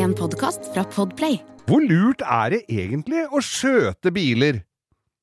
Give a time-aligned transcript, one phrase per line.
[0.00, 1.34] En podkast fra Podplay.
[1.68, 4.62] Hvor lurt er det egentlig å skjøte biler?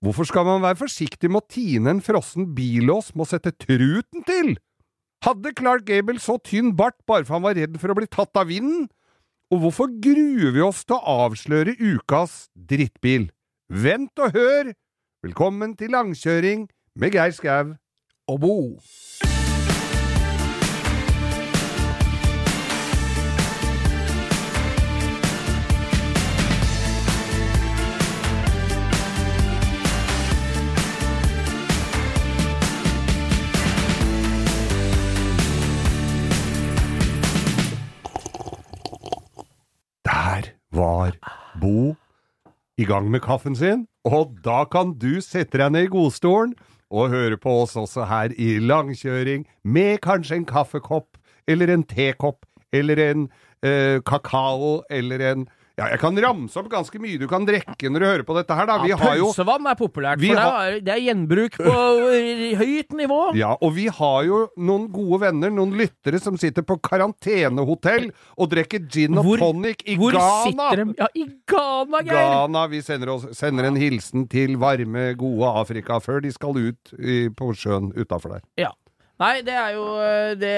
[0.05, 4.21] Hvorfor skal man være forsiktig med å tine en frossen billås med å sette truten
[4.27, 4.51] til?
[5.25, 8.37] Hadde Clark Gable så tynn bart bare for han var redd for å bli tatt
[8.37, 8.85] av vinden?
[9.49, 13.31] Og hvorfor gruer vi oss til å avsløre ukas drittbil?
[13.73, 14.75] Vent og hør!
[15.25, 16.67] Velkommen til langkjøring
[17.01, 17.73] med Geir Skau
[18.29, 18.57] og Bo.
[40.77, 41.17] Var
[41.61, 41.95] Bo
[42.77, 46.53] i gang med kaffen sin, og da kan du sette deg ned i godstolen
[46.93, 51.17] og høre på oss også her i langkjøring, med kanskje en kaffekopp,
[51.47, 53.25] eller en tekopp, eller en
[53.65, 58.01] eh, kakao, eller en Ja, jeg kan ramse opp ganske mye du kan drikke når
[58.01, 58.77] du hører på dette her, da.
[58.81, 61.75] Vi Ja, har jo Pølsevann er populært, for har- det er gjenbruk på
[62.61, 63.19] høyt nivå.
[63.37, 68.49] Ja, og vi har jo noen gode venner, noen lyttere, som sitter på karantenehotell og
[68.49, 70.43] drikker gin og Hvor- tonic i Hvor Ghana.
[70.49, 70.95] sitter de?
[70.97, 72.25] Ja, i Ghana, Geir!
[72.33, 72.65] Ghana.
[72.73, 77.29] Vi sender, oss, sender en hilsen til varme, gode Afrika før de skal ut i,
[77.29, 78.41] på sjøen utafor der.
[78.57, 78.71] Ja.
[79.17, 80.53] Nei, det er jo eh, det,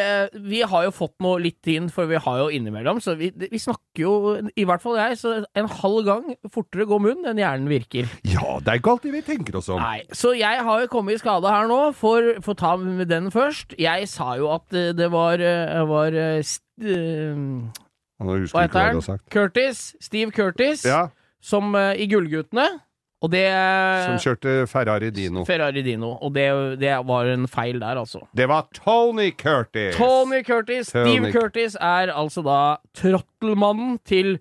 [0.52, 3.00] Vi har jo fått noe litt inn, for vi har jo innimellom.
[3.04, 4.14] Så vi, vi snakker jo,
[4.52, 8.10] i hvert fall jeg, så en halv gang fortere går munnen enn hjernen virker.
[8.28, 9.80] Ja, det er ikke alltid vi tenker oss om.
[9.80, 13.08] Nei, Så jeg har jo kommet i skade her nå, for for å ta med
[13.10, 13.78] den først.
[13.80, 17.70] Jeg sa jo at eh, det var, eh, var st uh?
[19.32, 19.94] Curtis.
[20.04, 20.84] Steve Curtis.
[20.88, 21.08] Ja,
[21.40, 22.68] Som uh, i Gullguttene.
[23.28, 23.48] Det
[24.06, 25.44] som kjørte Ferrari Dino.
[25.48, 26.14] Ferrari Dino.
[26.24, 26.46] Og det,
[26.80, 28.24] det var en feil der, altså.
[28.32, 29.98] Det var Tony Curtis!
[29.98, 30.94] Tony Curtis.
[30.94, 32.62] Steve Curtis er altså da
[32.96, 34.38] trottelmannen til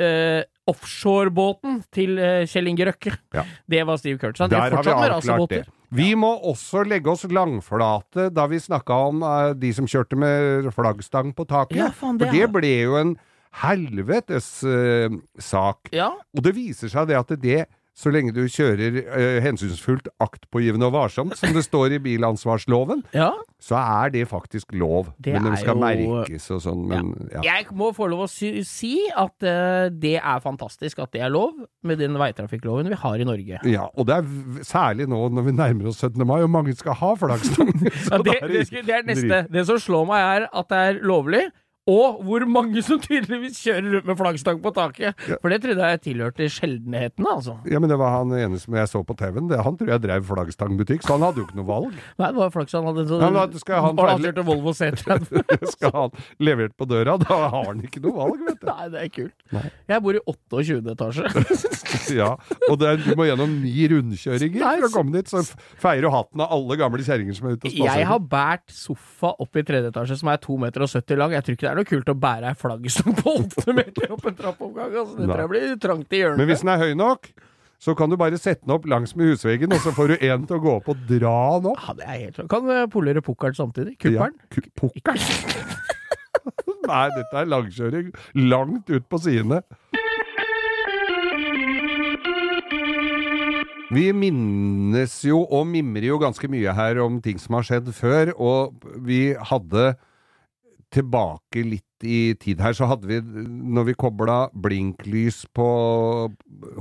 [0.00, 3.12] eh, offshorebåten til eh, Kjell Inge Røkke.
[3.36, 3.44] Ja.
[3.68, 4.40] Det var Steve Curtis.
[4.40, 5.64] Han Der har vi avklart det.
[5.92, 10.70] Vi må også legge oss langflate da vi snakka om uh, de som kjørte med
[10.72, 11.76] flaggstang på taket.
[11.76, 13.12] Ja, faen, det For det ble jo en
[13.60, 15.92] helvetes uh, sak.
[15.92, 16.08] Ja.
[16.32, 20.94] Og det viser seg det at det, så lenge du kjører eh, hensynsfullt, aktpågivende og
[20.94, 23.28] varsomt, som det står i bilansvarsloven, ja.
[23.60, 25.10] så er det faktisk lov.
[25.20, 27.42] Det men de skal jo- merkes og sånn, men ja.
[27.50, 31.52] Jeg må få lov å si, at uh, det er fantastisk at det er lov,
[31.82, 33.60] med den veitrafikkloven vi har i Norge.
[33.68, 36.22] Ja, og det er særlig nå når vi nærmer oss 17.
[36.26, 37.72] mai, og mange skal ha flaggstang.
[38.12, 39.38] Ja, det, det, det er neste.
[39.52, 41.42] Det som slår meg, er at det er lovlig.
[41.90, 45.16] Og hvor mange som tydeligvis kjører rundt med flaggstang på taket.
[45.26, 45.38] Ja.
[45.42, 47.56] For det trodde jeg tilhørte sjeldenhetene, altså.
[47.66, 49.50] Ja, men det var han ene som jeg så på TV-en.
[49.50, 51.96] Han tror jeg drev flaggstangbutikk, så han hadde jo ikke noe valg.
[52.22, 55.42] Nei, det var flaks han hadde så, Ja, skal han ferdig- Volvo C30.
[55.72, 58.66] Skal han levert på døra, da har han ikke noe valg, vet du.
[58.70, 59.34] Nei, det er kult.
[59.54, 59.64] Nei.
[59.92, 60.80] Jeg bor i 28.
[60.94, 61.32] etasje.
[62.12, 62.32] Ja,
[62.70, 65.42] og det er, du må gjennom ni rundkjøringer Nei, for å komme dit, så
[65.80, 68.00] feirer du hatten av alle gamle kjerringer som er ute og spaserer.
[68.00, 71.34] Jeg har båret sofa opp i tredje etasje som er 2,70 meter lang.
[71.36, 74.28] Jeg tror ikke det er noe kult å bære ei flaggstang på åtte meter opp
[74.28, 74.92] en trappeoppgang.
[74.92, 75.16] Altså.
[75.18, 76.42] Det tror jeg blir trangt i hjørnet.
[76.42, 77.30] Men hvis den er høy nok,
[77.82, 80.44] så kan du bare sette den opp langs med husveggen, og så får du en
[80.46, 81.80] til å gå opp og dra den opp.
[81.82, 83.96] Ja, det er helt Kan polere pukkelen samtidig?
[83.98, 84.36] Kuppelen?
[84.38, 85.80] Ja, Pukkelen?
[86.92, 88.12] Nei, dette er langkjøring
[88.50, 89.62] langt ut på sidene.
[93.92, 98.32] Vi minnes jo og mimrer jo ganske mye her om ting som har skjedd før,
[98.40, 99.92] og vi hadde
[100.92, 105.66] tilbake litt i tid her, så hadde vi, når vi kobla blinklys på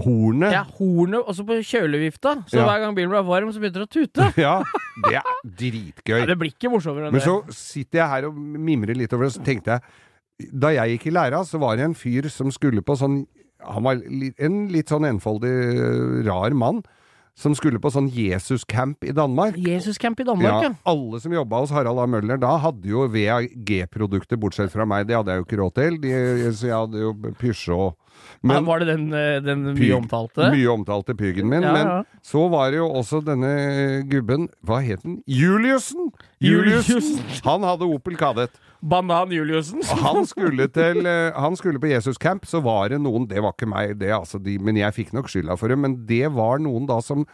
[0.02, 2.36] hornet Ja, hornet også på kjølevifta.
[2.50, 2.66] Så Ja.
[2.68, 4.30] hver gang bilen ble varm, så begynte det å tute.
[4.42, 4.56] Ja,
[5.08, 6.20] det er dritgøy.
[6.20, 9.26] Ja, det blir ikke morsommere enn Men så sitter jeg her og mimrer litt over
[9.30, 12.50] det, så tenkte jeg Da jeg gikk i læra, så var det en fyr som
[12.52, 13.22] skulle på sånn
[13.62, 16.82] Han var en litt sånn enfoldig, rar mann.
[17.38, 19.56] Som skulle på sånn Jesus-camp i Danmark.
[19.58, 22.06] Jesus-camp i Danmark, Ja, alle som jobba hos Harald A.
[22.06, 25.08] Møller da, hadde jo VAG-produkter, bortsett fra meg.
[25.08, 25.98] Det hadde jeg jo ikke råd til.
[26.04, 26.12] De,
[26.52, 27.96] så jeg hadde jo pysje og
[28.44, 28.60] ja.
[28.66, 30.50] Var det den, eh, den mye Pyg- omtalte?
[30.54, 31.62] Mye omtalte pyggen min.
[31.62, 33.52] Ja, men så var det jo også denne
[34.10, 35.20] gubben Hva het den?
[35.28, 36.12] Juliussen!
[36.42, 37.20] Juliussen.
[37.46, 38.52] Han hadde Opel Kadett.
[38.82, 39.84] Banan Juliussen.
[40.02, 43.54] Han skulle til eh, Han skulle på Jesus Camp, så var det noen Det var
[43.54, 45.78] ikke meg, det altså de, men jeg fikk nok skylda for det.
[45.78, 47.28] Men det var noen da som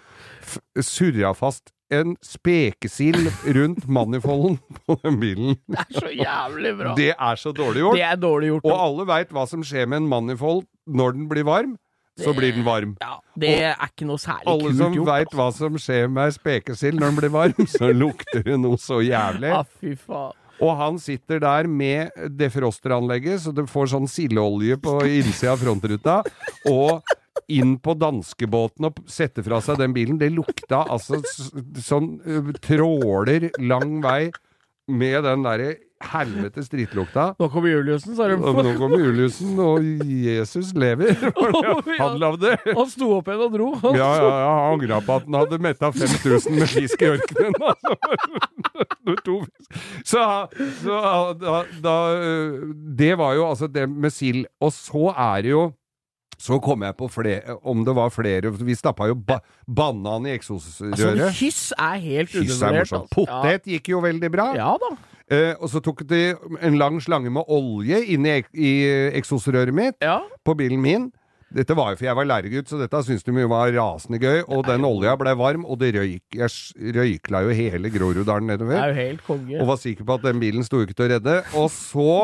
[0.84, 5.58] surra fast en spekesild rundt manifolden på den bilen.
[5.72, 6.94] Det er så jævlig bra.
[6.98, 7.96] Det er så dårlig gjort.
[8.00, 8.66] Det er dårlig gjort.
[8.68, 11.78] Og alle veit hva som skjer med en manifold når den blir varm.
[12.18, 12.96] Så blir den varm.
[12.98, 14.72] ja, det er ikke noe særlig kult gjort.
[14.74, 18.42] Alle som veit hva som skjer med ei spekesild når den blir varm, så lukter
[18.48, 19.52] det noe så jævlig.
[19.54, 20.34] Ja, fy faen.
[20.58, 26.16] Og han sitter der med defrosteranlegget, så du får sånn sildeolje på innsida av frontruta.
[26.72, 27.06] Og
[27.48, 30.20] inn på danskebåten og sette fra seg den bilen.
[30.20, 31.22] Det lukta altså
[31.84, 32.18] sånn
[32.64, 34.28] tråler lang vei
[34.88, 37.32] med den derre helvetes drittlukta.
[37.40, 38.38] Nå kommer Juliussen, sa de.
[38.38, 41.16] Nå kommer Juliussen, og Jesus lever.
[42.02, 43.70] Han lagde Han sto opp igjen og dro.
[43.98, 47.58] ja, ja, ja, han angra på at han hadde metta 5000 med fisk i ørkenen.
[49.08, 49.34] Altså.
[50.04, 50.22] Så,
[50.84, 50.96] så
[51.40, 51.94] da, da
[53.00, 54.42] Det var jo altså det med sild.
[54.60, 55.62] Og så er det jo
[56.38, 60.36] så kom jeg på flere, om det var flere Vi stappa jo ba banan i
[60.38, 61.32] Altså, eksosrøret.
[61.40, 62.92] hyss er helt er undervurdert.
[62.94, 63.08] altså.
[63.12, 64.46] Potet gikk jo veldig bra.
[64.56, 64.92] Ja, ja da.
[65.30, 68.72] Eh, og så tok de en lang slange med olje inn i, i
[69.20, 70.22] eksosrøret mitt Ja.
[70.46, 71.12] på bilen min.
[71.54, 74.42] Dette var jo for jeg var læregutt, så dette syntes de jo var rasende gøy.
[74.52, 78.92] Og den olja ble varm, og det røyk Jeg røykla jo hele Groruddalen Det er
[78.92, 79.62] jo helt konge.
[79.62, 81.38] Og var sikker på at den bilen sto ikke til å redde.
[81.62, 82.18] Og så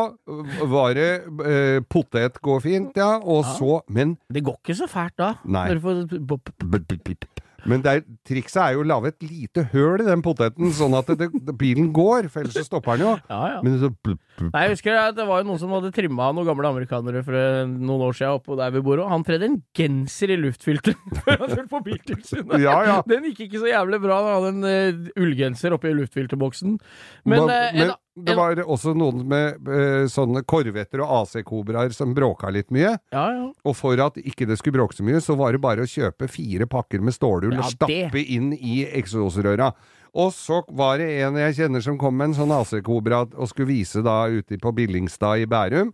[0.72, 1.10] var det
[1.48, 3.16] eh, potet går fint, ja.
[3.24, 5.34] Og så Men Det går ikke så fælt da.
[5.46, 5.70] Nei.
[5.72, 10.08] Når du får Men det er, trikset er jo å lage et lite høl i
[10.08, 13.14] den poteten, sånn at det, det, bilen går, for ellers så stopper den jo.
[13.32, 13.62] Ja, ja.
[13.64, 14.50] Men så blup, blup.
[14.50, 17.40] Nei, jeg husker at det var jo noen som hadde trimma noen gamle amerikanere for
[17.40, 20.98] eh, noen år siden oppå der vi bor, og han tredde en genser i luftfilter
[21.24, 22.56] før han kjørte på Biltilsynet.
[22.64, 23.00] Ja, ja.
[23.10, 24.20] Den gikk ikke så jævlig bra.
[24.20, 26.80] Han hadde en uh, ullgenser oppi luftfilterboksen.
[27.24, 32.14] Men, men, eh, en, det var også noen med eh, sånne korvetter og AC-kobraer som
[32.14, 32.94] bråka litt mye.
[33.14, 33.48] ja, ja.
[33.66, 36.30] Og for at ikke det skulle bråke så mye, så var det bare å kjøpe
[36.30, 39.72] fire pakker med stålull Ja, og stappe inn i eksosrøra.
[40.14, 43.72] Og så var det en jeg kjenner som kom med en sånn AC-kobra og skulle
[43.72, 45.90] vise da ute på Billingstad i Bærum.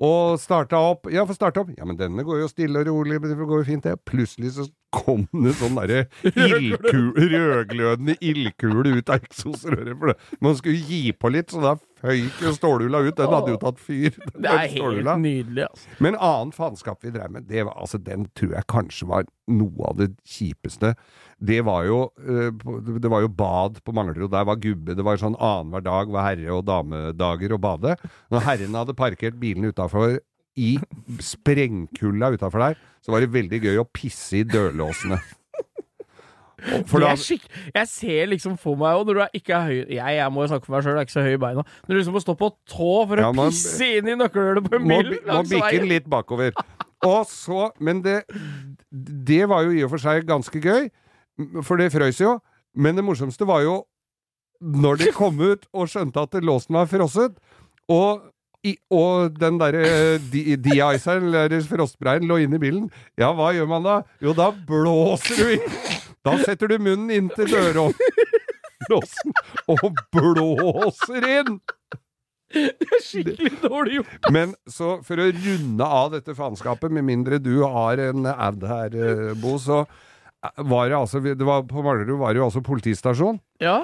[0.00, 1.74] Og starta opp Ja, få starte opp.
[1.76, 3.98] Ja, men denne går jo stille og rolig, det går jo fint, det.
[4.08, 6.04] Plutselig så kom det sånn derre
[7.30, 9.94] rødglødende ildkule ut av eksosrøret.
[10.00, 10.18] For det.
[10.42, 13.16] Man skulle gi på litt, så da føyk jo stålhula ut.
[13.18, 14.16] Den hadde jo tatt fyr.
[14.34, 15.96] Det er helt nydelig, altså.
[16.02, 19.90] Men annen faenskap vi drev med, det var, altså, den tror jeg kanskje var noe
[19.90, 20.94] av det kjipeste.
[21.40, 22.50] Det var jo, eh,
[23.00, 24.30] det var jo bad på Manglerud.
[24.32, 24.96] Der var gubbe.
[24.96, 27.96] Det var sånn annenhver dag var herre- og damedager å bade.
[28.32, 30.18] Når herrene hadde parkert bilene utafor
[30.60, 30.70] i
[31.24, 35.18] sprengkulda utafor der, så var det veldig gøy å pisse i dørlåsene.
[36.60, 37.14] Da.
[37.72, 40.42] Jeg ser liksom for meg og når du er ikke er høy Jeg, jeg må
[40.44, 41.62] jo snakke for meg sjøl, jeg er ikke så høy i beina.
[41.86, 44.66] Når du liksom må stå på tå for å Ja, man- pisse inn i nøkkelhullet
[44.68, 46.52] på en må, bil bi- må langs bikke den litt bakover.
[47.08, 48.18] Og så, men det,
[48.92, 50.90] det var jo i og for seg ganske gøy,
[51.64, 52.34] for det frøys jo.
[52.76, 53.78] Men det morsomste var jo
[54.60, 57.40] når de kom ut og skjønte at låsen var frosset,
[57.88, 58.20] og,
[58.66, 62.90] i, og den derre de- de-iceren, eller frostbreien, lå inne i bilen.
[63.18, 63.94] Ja, hva gjør man da?
[64.20, 65.78] Jo, da blåser du inn.
[66.24, 69.32] Da setter du munnen inntil dørlåsen
[69.72, 71.60] og blåser inn!
[72.50, 74.28] Det er Skikkelig dårlig gjort.
[74.34, 78.96] Men så for å runde av dette faenskapet, med mindre du har en ad her,
[78.98, 82.62] eh, Bo, så eh, var det altså det var, På Manglerud var det jo altså
[82.66, 83.38] politistasjon.
[83.62, 83.78] Ja,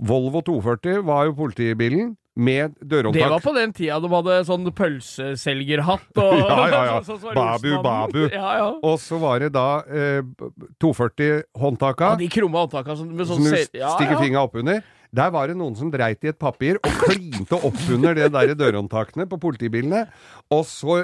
[0.00, 3.22] Volvo 240 var jo politibilen med dørhåndtak.
[3.22, 7.00] det var på den tida de hadde sånn pølseselgerhatt og Ja, ja, ja.
[7.02, 8.20] Så, så Babu, babu.
[8.32, 8.68] Ja, ja.
[8.86, 10.22] Og så var det da eh,
[10.82, 14.22] 240-håndtaka, ja, de krumme håndtaka som med som sånn du se- ja, stikker ja.
[14.22, 14.82] fingra oppunder.
[15.16, 19.26] Der var det noen som dreit i et papir og klinte oppunder det der dørhåndtakene
[19.30, 20.04] på politibilene.
[20.54, 21.00] Og så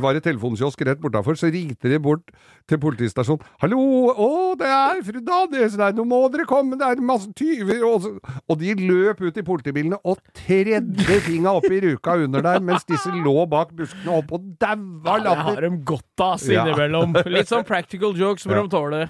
[0.00, 2.30] var det telefonkiosk rett bortafor, så ringte de bort
[2.68, 3.44] til politistasjonen.
[3.60, 3.80] 'Hallo,
[4.16, 8.06] å, det er fru Danielsen her, nå må dere komme, det er masse tyver' og,
[8.48, 12.84] og de løp ut i politibilene og tredde tinga opp i ruka under der, mens
[12.88, 15.28] disse lå bak buskene opp og daua latter.
[15.28, 16.64] Ja, det har de godt av, Ja.
[16.64, 17.12] innimellom.
[17.36, 18.62] Litt sånn practical jokes må Ja.
[18.64, 19.02] de tåle.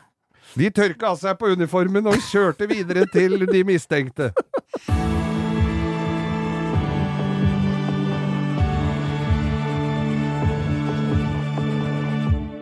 [0.54, 4.30] De tørka seg på uniformen og kjørte videre til de mistenkte.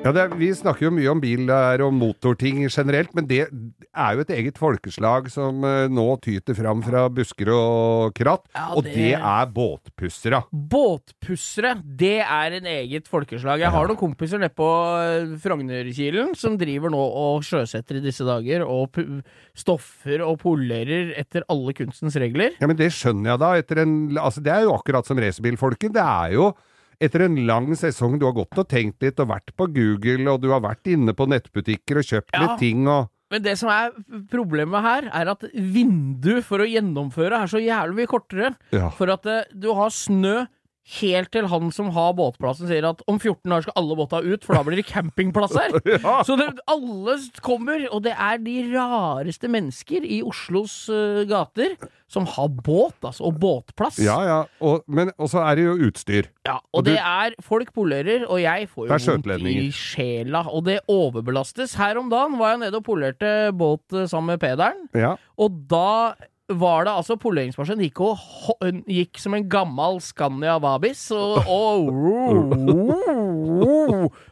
[0.03, 4.17] Ja, det er, Vi snakker jo mye om bil og motorting generelt, men det er
[4.17, 8.83] jo et eget folkeslag som eh, nå tyter fram fra busker og kratt, Ja, og
[8.83, 10.41] det- det er båtpussere.
[10.51, 13.61] Båtpussere, det er en eget folkeslag.
[13.63, 14.67] Jeg har noen kompiser nede på
[14.99, 18.91] eh, Frognerkilen som driver nå og sjøsetter i disse dager, og
[19.55, 22.59] stoffer og polerer etter alle kunstens regler.
[22.61, 23.53] Ja, men det skjønner jeg da.
[23.55, 25.93] Etter en, altså, det er jo akkurat som racerbilfolket.
[25.95, 26.51] Det er jo
[27.03, 30.41] etter en lang sesong du har gått og tenkt litt og vært på Google, og
[30.45, 32.45] du har vært inne på nettbutikker og kjøpt Ja.
[32.47, 33.95] litt ting og Men det som er
[34.29, 38.51] problemet her, er at vinduet for å gjennomføre er så jævlig mye kortere.
[38.77, 38.91] Ja.
[38.91, 40.43] For at eh, du har snø
[40.99, 44.43] Helt til han som har båtplassen sier at om 14 år skal alle båta ut,
[44.43, 45.77] for da blir det campingplass her.
[46.27, 51.77] Så det, alle kommer, og det er de rareste mennesker i Oslos uh, gater
[52.13, 54.01] som har båt, altså, og båtplass.
[54.03, 54.41] Ja, ja.
[54.61, 56.27] Og, men så er det jo utstyr.
[56.45, 60.43] Ja, Og og det du- er Folk polerer, og jeg får jo vondt i sjela.
[60.51, 61.79] Og det overbelastes.
[61.79, 65.15] Her om dagen var jeg nede og polerte båt eh, sammen med Pederen, Ja.
[65.39, 66.13] og da
[66.61, 71.91] var det altså Poleringsmaskinen gikk, og, gikk som en gammel Scania Vabis, og, og,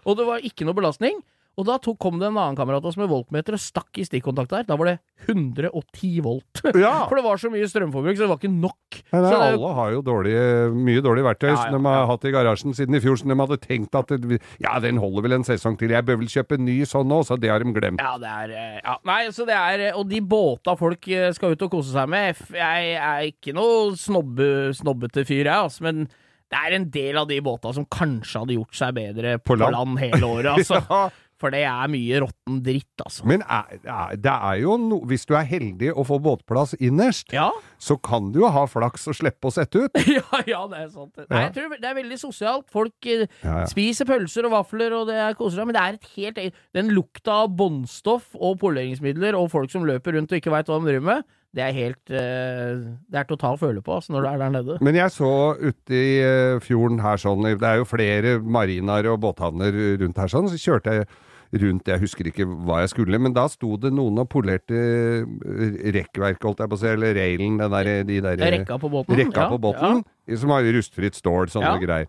[0.07, 1.21] og det var ikke noe belastning.
[1.61, 4.05] Og da tok, kom det en annen kamerat av oss med voltmeter og stakk i
[4.09, 4.65] stikkontakt der.
[4.69, 4.95] Da var det
[5.29, 6.63] 110 volt.
[6.79, 6.93] Ja.
[7.11, 8.77] For det var så mye strømforbruk, så det var ikke nok.
[9.13, 12.07] Nei, Så det- alle har jo dårlige, mye dårlige verktøy Ja, som ja, de har
[12.11, 15.27] hatt i garasjen siden i fjor, som de hadde tenkt at det, ja, den holder
[15.29, 15.93] vel en sesong til.
[15.95, 18.01] Jeg bør vel kjøpe en ny sånn nå, så det har de glemt.
[18.01, 18.97] Ja, det er eh, ja.
[19.11, 22.37] Nei, så det er Og de båta folk eh, skal ut og kose seg med
[22.55, 26.07] Jeg er ikke noe snobbe, snobbete fyr, jeg, altså, men
[26.51, 29.59] det er en del av de båta som kanskje hadde gjort seg bedre på, På
[29.61, 29.77] land.
[29.77, 29.99] land.
[30.03, 30.81] hele året, altså.
[30.89, 31.03] Ja.
[31.41, 33.25] For det er mye råtten dritt, altså.
[33.29, 37.33] Men er, er, det er jo no, hvis du er heldig å få båtplass innerst,
[37.33, 37.49] Ja,
[37.81, 40.01] så kan du jo ha flaks og slippe å sette ut.
[40.19, 41.25] ja, ja, det er sant.
[41.25, 42.69] Nei, jeg tror det er veldig sosialt.
[42.73, 46.09] Folk eh, Ja, spiser pølser og vafler, og det er koselig, men det er et
[46.19, 50.53] helt eget Den lukta av båndstoff og poleringsmidler og folk som løper rundt og ikke
[50.53, 54.13] veit hva de driver med, det er helt eh, Det er total føle på altså,
[54.15, 54.77] når du er der nede.
[54.87, 59.19] Men jeg så ute i eh, fjorden her sånn, det er jo flere marinaer og
[59.25, 61.09] båthavner rundt her sånn, så kjørte jeg
[61.53, 65.91] rundt, jeg husker ikke hva jeg skulle, men da sto det noen og polerte eh,
[65.97, 68.91] rekkverket, holdt jeg på å si, eller railen, den der, de der er rekka på
[68.93, 69.17] båten.
[69.19, 70.05] rekka ja, på båten,
[70.39, 71.83] som har rustfritt stål, sånne Ja.
[71.83, 72.07] greier.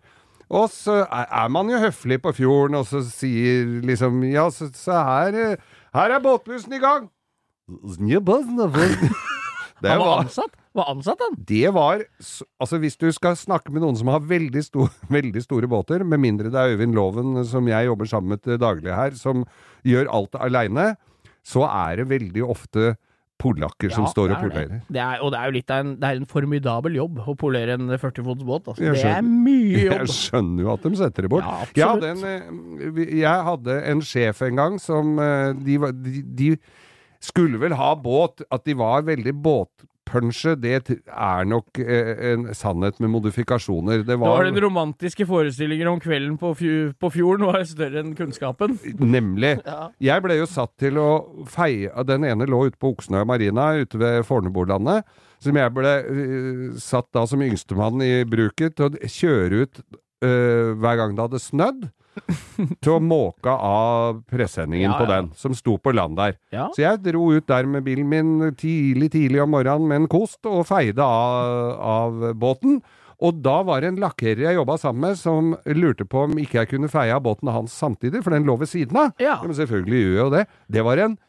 [0.52, 4.68] Og så er er man jo høflig på fjorden, og så sier liksom Ja, så,
[4.74, 5.56] så her, eh,
[5.94, 7.08] her er båtbussen i gang!
[9.82, 10.56] Det Han var var, ansatt?
[10.78, 11.36] Var ansatt, han?
[11.50, 12.04] det var
[12.62, 14.86] Altså, hvis du skal snakke med noen som har veldig, sto,
[15.18, 18.60] veldig store båter, med mindre det er Øyvind Loven, som jeg jobber sammen med til
[18.62, 19.44] daglig her, som
[19.84, 20.92] gjør alt aleine,
[21.42, 22.92] så er det veldig ofte
[23.42, 24.50] polakker som står og det er det.
[24.52, 24.82] polerer.
[24.94, 27.74] Det er, og det er jo litt en, det er en formidabel jobb å polere
[27.74, 28.68] en 40-fots båt.
[28.70, 28.92] Altså.
[28.94, 29.96] Det er mye jobb.
[30.04, 31.48] Jeg skjønner jo at de setter det bort.
[31.48, 35.96] Ja, jeg, hadde en, eh, jeg hadde en sjef en gang som eh, de, var-
[36.04, 36.52] de, de
[37.22, 40.74] skulle vel ha båt, at de var veldig båtpunsje, det
[41.06, 44.02] er nok eh, en sannhet med modifikasjoner.
[44.02, 48.02] Det Det var, var den romantiske forestillingen om kvelden på, fj på fjorden var større
[48.02, 48.78] enn kunnskapen.
[48.98, 49.58] Nemlig.
[49.72, 49.88] Ja.
[50.02, 51.08] Jeg ble jo satt til å
[51.48, 55.06] feie Den ene lå ute på Oksnøya marina ute ved Fornebulandet.
[55.42, 59.80] Som jeg ble uh, satt da som yngstemann i bruket til å kjøre ut
[60.22, 61.88] uh, hver gang det hadde snødd.
[62.84, 66.36] Til å måke av presenningen Ja, på den, som sto på land der.
[66.54, 66.68] Ja.
[66.76, 70.40] Så jeg dro ut der med bilen min tidlig, tidlig om morgenen med en kost,
[70.48, 72.82] og feide av, av båten.
[73.22, 76.62] Og da var det en lakkerer jeg jobba sammen med, som lurte på om ikke
[76.62, 79.12] jeg kunne feie av båten hans samtidig, for den lå ved siden av.
[79.22, 79.38] Ja.
[79.44, 80.46] men selvfølgelig gjør jeg jo det.
[80.78, 81.20] Det var en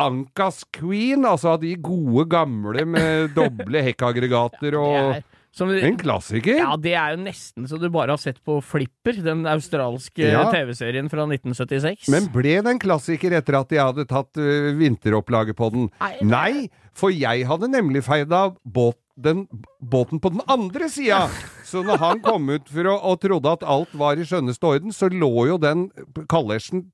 [0.00, 5.20] Ankas Queen, altså av de gode gamle med doble hekkaggregater og
[5.52, 6.60] som, En klassiker.
[6.60, 10.44] ja, det er jo nesten så du bare har sett på Flipper, den australske Ja.
[10.52, 12.08] TV-serien fra 1976.
[12.12, 15.88] Men ble det en klassiker etter at de hadde tatt uh, vinteropplaget på den?
[16.00, 16.14] Nei.
[16.22, 19.46] Nei, for jeg hadde nemlig feid av båt, den,
[19.82, 21.26] båten på den andre sida.
[21.66, 25.10] Så når han kom ut å, og trodde at alt var i skjønneste orden, så
[25.12, 25.88] lå jo den
[26.30, 26.86] kalesjen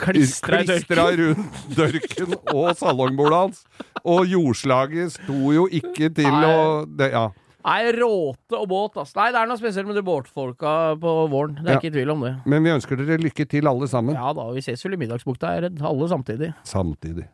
[0.00, 3.62] klistra rundt dørken og salongbordet hans.
[4.04, 7.28] Og jordslaget sto jo ikke til å det, Ja.
[7.66, 9.10] Nei, råte og båt, ass.
[9.18, 11.56] Nei, det er noe spesielt med de båtfolka på våren.
[11.58, 11.80] Det er Ja.
[11.80, 12.34] ikke tvil om det.
[12.46, 14.14] Men vi ønsker dere lykke til, alle sammen.
[14.14, 15.82] Ja da, vi ses vel i Middagsbukta, jeg er redd.
[15.82, 16.54] Alle samtidig.
[16.62, 17.26] Samtidig.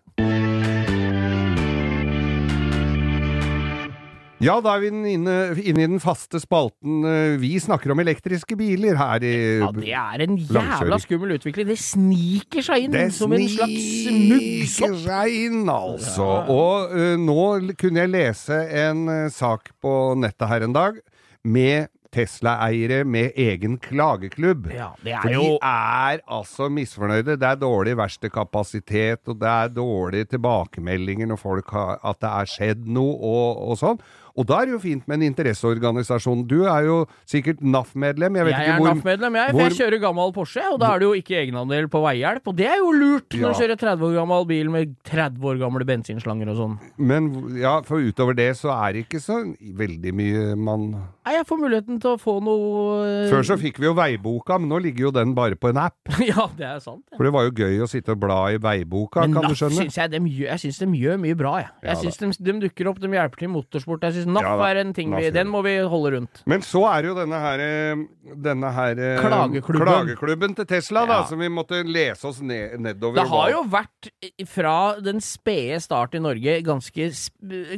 [4.42, 7.04] Ja, da er vi inne, inne i den faste spalten.
[7.06, 11.68] eh, Vi snakker om elektriske biler her i Ja, det er en jævla skummel utvikling.
[11.68, 16.26] Det sniker seg inn Det som en slags sniker seg inn, altså.
[16.26, 16.44] Ja.
[16.50, 20.98] Og uh, nå kunne jeg lese en uh, sak på nettet her en dag
[21.44, 24.66] med Tesla-eiere med egen klageklubb.
[24.74, 27.38] Ja, det For er jo de er altså misfornøyde.
[27.40, 32.50] Det er dårlig verkstedkapasitet, og det er dårlige tilbakemeldinger når folk har at det er
[32.52, 34.02] skjedd noe og, og sånn.
[34.36, 36.46] Og da er det jo fint med en interesseorganisasjon.
[36.48, 36.98] Du er jo
[37.28, 38.36] sikkert NAF-medlem.
[38.40, 39.50] Jeg vet Jeg ikke er NAF-medlem, jeg.
[39.52, 42.46] For jeg kjører gammel Porsche, og da er det jo ikke egenandel på veihjelp.
[42.48, 43.52] Og det er jo lurt når Ja.
[43.52, 46.78] du kjører 30 år gammel bil med 30 år gamle bensinslanger og sånn.
[46.98, 50.88] Men ja, for utover det så er det ikke så veldig mye man
[51.22, 54.56] Nei, jeg får muligheten til å få noe eh, Før så fikk vi jo veiboka,
[54.58, 55.94] men nå ligger jo den bare på en app.
[56.32, 57.04] Ja, det er sant.
[57.12, 57.18] Ja.
[57.18, 59.84] For det var jo gøy å sitte og bla i veiboka, Men kan du skjønne.
[59.84, 61.70] Synes jeg, de jeg syns de gjør mye bra, jeg.
[61.84, 64.08] Ja Jeg synes de, de dukker opp, de hjelper til i motorsport.
[64.08, 66.42] Jeg NAF Ja er en ting NAF vi Den må vi holde rundt.
[66.50, 68.02] Men så er det jo denne her eh,
[68.48, 69.86] Denne her eh, Klageklubben.
[69.86, 73.20] klageklubben til Tesla, da, som vi måtte lese oss ned, nedover.
[73.20, 74.10] Det har jo vært,
[74.50, 77.08] fra den spede start i Norge, ganske,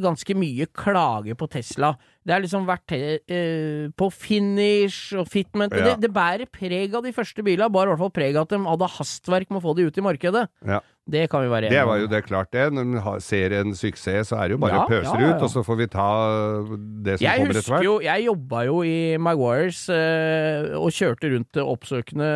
[0.01, 1.95] ganske mye klage på Tesla.
[2.25, 5.75] Det har liksom vært eh, på finish og fitment.
[5.77, 5.93] Ja.
[5.93, 8.55] Det, det bærer preg av de første bilene, bare i hvert fall preg av at
[8.55, 10.47] de hadde hastverk med å få de ut i markedet.
[10.65, 10.81] Ja.
[11.05, 12.73] Det kan vi være Det var jo det klart, det.
[12.73, 15.27] Når man ser en suksess, så er det jo bare Ja, å pøse ja, ja,
[15.29, 15.35] ja.
[15.37, 16.07] ut, og så får vi ta
[17.05, 17.85] det som Jeg kommer etter hvert.
[17.85, 22.31] jo, jeg jobba jo i Maguires eh, og kjørte rundt eh, oppsøkende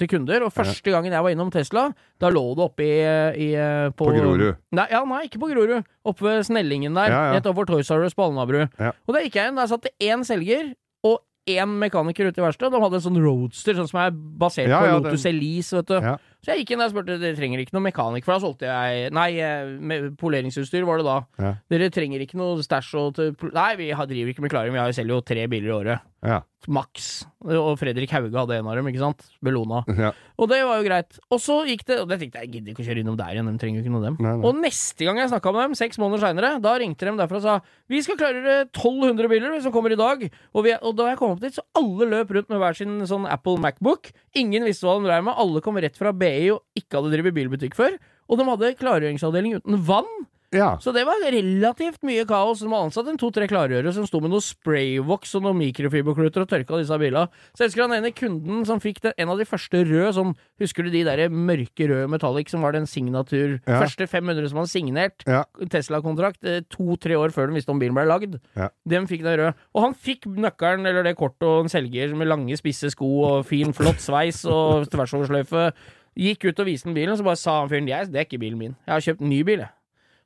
[0.00, 0.46] til kunder.
[0.48, 2.96] Og første gangen jeg var innom Tesla, da lå det oppe i,
[3.36, 3.50] i
[3.92, 4.56] på, På Grorud.
[4.72, 5.84] Nei, ja, nei, ikke på Grorud.
[6.08, 7.36] Oppe ved Snellingen der, Ja, ja.
[7.36, 8.64] rett over Toys R Us på Alnabru.
[8.80, 8.92] Ja.
[9.06, 10.72] Og da gikk jeg inn, der satt det én selger
[11.04, 12.72] og én mekaniker ute i verkstedet.
[12.74, 15.76] De hadde en sånn roadster, sånn som er basert Ja, på ja, Lotus den- Elise,
[15.78, 16.00] vet du.
[16.46, 18.68] Så jeg gikk inn der og spurte dere trenger ikke noe mekanikk, for da solgte
[18.68, 21.16] jeg Nei, eh, poleringsutstyr var det da.
[21.42, 21.48] Ja.
[21.74, 24.92] Dere trenger ikke noe stæsj og til Nei, vi driver ikke med klaring, vi har
[24.92, 26.06] jo selger jo tre biler i året.
[26.24, 26.40] Ja.
[26.66, 29.20] Max Og Fredrik Hauge hadde en av dem, ikke sant?
[29.44, 29.82] Bellona.
[29.94, 30.10] Ja.
[30.40, 31.18] Og det var jo greit.
[31.30, 33.36] Og så gikk det Og det tenkte jeg, jeg gidder ikke å kjøre innom der
[33.36, 34.16] igjen, de trenger jo ikke noe av dem.
[34.24, 34.48] Nei, nei.
[34.48, 37.46] Og neste gang jeg snakka med dem, seks måneder seinere, da ringte de derfra og
[37.46, 37.56] sa
[37.92, 40.24] vi skal klare 1200 biler som kommer i dag.
[40.26, 42.98] Og, vi, og da jeg kom opp dit, så alle løp rundt med hver sin
[43.06, 44.10] sånn Apple Macbook.
[44.34, 45.38] Ingen visste hva de dreiv med.
[45.38, 47.94] Alle kom rett fra BI og ikke hadde drevet bilbutikk før.
[48.26, 50.10] Og de hadde klargjøringsavdeling uten vann.
[50.54, 50.68] Ja.
[50.82, 52.60] Så det var relativt mye kaos.
[52.62, 56.50] De hadde ansatt en to-tre klargjørere som sto med noe sprayvoks og noen mikrofiberkluter og
[56.50, 57.26] tørka disse bilene.
[57.52, 60.34] Så jeg husker han ene kunden som fikk den, en av de første røde, sånn
[60.56, 63.80] Husker du de der mørke røde metallic som var den signatur Ja.
[63.82, 65.26] Første 500 som han signert.
[65.28, 65.42] Ja.
[65.72, 68.38] Tesla-kontrakt eh, to-tre år før de visste om bilen ble lagd.
[68.56, 68.70] Ja.
[68.88, 69.52] Dem fikk den røde.
[69.76, 73.46] Og han fikk nøkkelen, eller det kortet, og en selger med lange, spisse sko og
[73.48, 75.70] fin, flott sveis og tversoversløyfe.
[76.16, 78.40] Gikk ut og viste den bilen, og så bare sa han fyren det er ikke
[78.40, 78.76] bilen min.
[78.86, 79.75] Jeg har kjøpt en ny bil, jeg.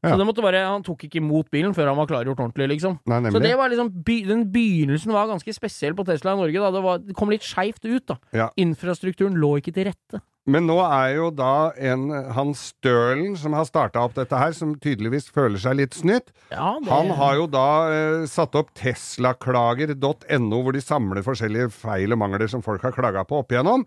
[0.01, 0.17] Ja.
[0.17, 2.99] Så bare, Han tok ikke imot bilen før han var klargjort ordentlig, liksom.
[3.11, 6.59] Nei, Så det var liksom Den begynnelsen var ganske spesiell på Tesla i Norge.
[6.59, 8.07] da Det, var, det kom litt skeivt ut.
[8.07, 8.51] da Ja.
[8.57, 10.23] Infrastrukturen lå ikke til rette.
[10.49, 14.73] Men nå er jo da en han Stølen som har starta opp dette her, som
[14.81, 16.33] tydeligvis føler seg litt snytt.
[16.51, 22.17] Ja, det, Han har jo da eh, satt opp teslaklager.no, hvor de samler forskjellige feil
[22.17, 23.85] og mangler som folk har klaga på opp igjennom.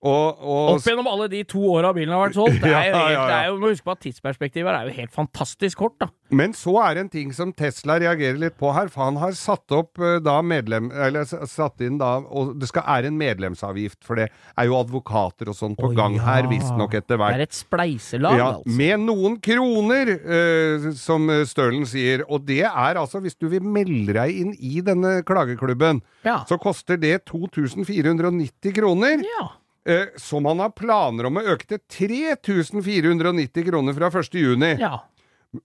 [0.00, 2.62] Og, og Opp gjennom alle de to åra bilen har vært solgt.
[2.62, 3.40] Det er jo Ja, helt, ja, ja.
[3.44, 5.98] Det jo, må huske på at Tidsperspektivet er jo helt fantastisk kort.
[6.00, 9.18] da Men så er det en ting som Tesla reagerer litt på her, for han
[9.20, 10.88] har satt opp eh, da medlem...
[10.90, 15.52] Eller satt inn da Og det skal er en medlemsavgift, for det er jo advokater
[15.52, 16.24] og sånn på oh, gang ja.
[16.30, 17.36] her, visstnok etter Det hvert.
[17.36, 18.76] er et spleiselag, Ja, altså.
[18.80, 22.24] med noen kroner, eh, som eh, Stølen sier.
[22.32, 26.40] Og det er altså, hvis du vil melde deg inn i denne klageklubben, Ja.
[26.48, 29.20] så koster det 2490 kroner.
[29.36, 29.48] ja.
[29.88, 34.34] Eh, som han har planer om å øke til 3490 kroner fra 1.
[34.36, 34.74] juni.
[34.80, 34.98] ja.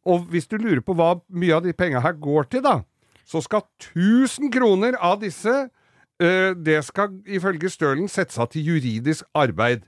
[0.02, 2.80] Og hvis du lurer på hva mye av de penga her går til, da,
[3.28, 3.62] så skal
[3.94, 9.84] 1000 kroner av disse eh, Det skal ifølge Stølen settes av til juridisk arbeid.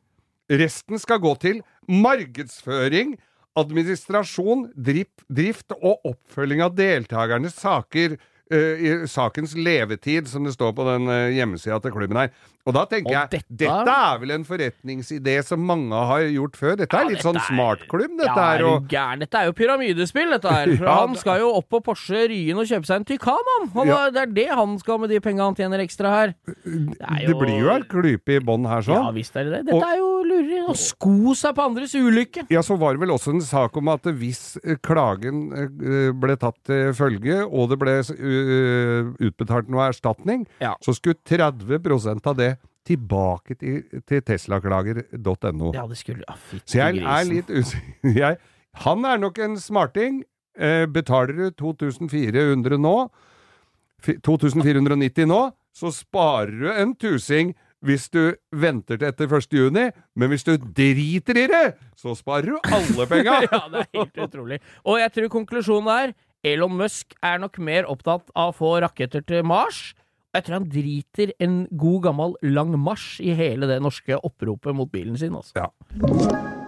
[0.52, 3.16] Resten skal gå til markedsføring,
[3.58, 8.20] administrasjon, drift, drift og oppfølging av deltakernes saker.
[8.52, 12.30] Eh, I sakens levetid, som det står på den uh, hjemmesida til klubben her.
[12.68, 16.58] Og da tenker Og jeg dette- dette er vel en forretningsidé som mange har gjort
[16.60, 16.76] før?
[16.76, 19.20] Dette er Ja, litt dette sånn er- smartklubb, dette ja, er Og, gæren?
[19.24, 20.74] Dette er jo pyramidespill, dette her.
[20.76, 23.70] For Ja, han skal jo opp på Porsche Ryen og kjøpe seg en Tycan, han.
[23.72, 24.10] han Ja.
[24.12, 26.34] Det er det han skal med de penga han tjener ekstra her.
[26.46, 29.14] Det, er det blir jo en klype i bånn her, Ja sånn.
[29.16, 29.66] visst er det det.
[29.72, 30.64] Dette Og- er jo lureri.
[30.72, 32.46] Å sko seg på andres ulykke.
[32.54, 36.38] Ja, så var det vel også en sak om at hvis eh, klagen eh, ble
[36.40, 40.76] tatt til følge, og det ble eh, utbetalt noe erstatning, Ja.
[40.86, 42.52] så skulle 30% av det
[42.88, 45.74] tilbake til, til teslaklager.no.
[45.76, 48.38] Ja, det skulle ja, Så jeg er litt usikker
[48.86, 50.22] Han er nok en smarting.
[50.94, 52.94] Betaler du 2400 nå,
[54.24, 55.40] 2490 nå,
[55.76, 57.52] så sparer du en tusing
[57.86, 59.54] hvis du venter til etter 1.
[59.54, 59.84] juni,
[60.18, 61.66] men hvis du driter i det,
[62.00, 63.42] så sparer du alle penga!
[63.46, 64.60] ja, det er helt utrolig.
[64.86, 66.16] Og jeg tror konklusjonen er
[66.48, 69.92] Elon Musk er nok mer opptatt av å få raketter til Mars.
[70.36, 74.92] Jeg tror han driter en god gammel lang marsj i hele det norske oppropet mot
[74.92, 75.38] bilen sin.
[75.38, 75.58] Altså.
[75.58, 76.67] Ja.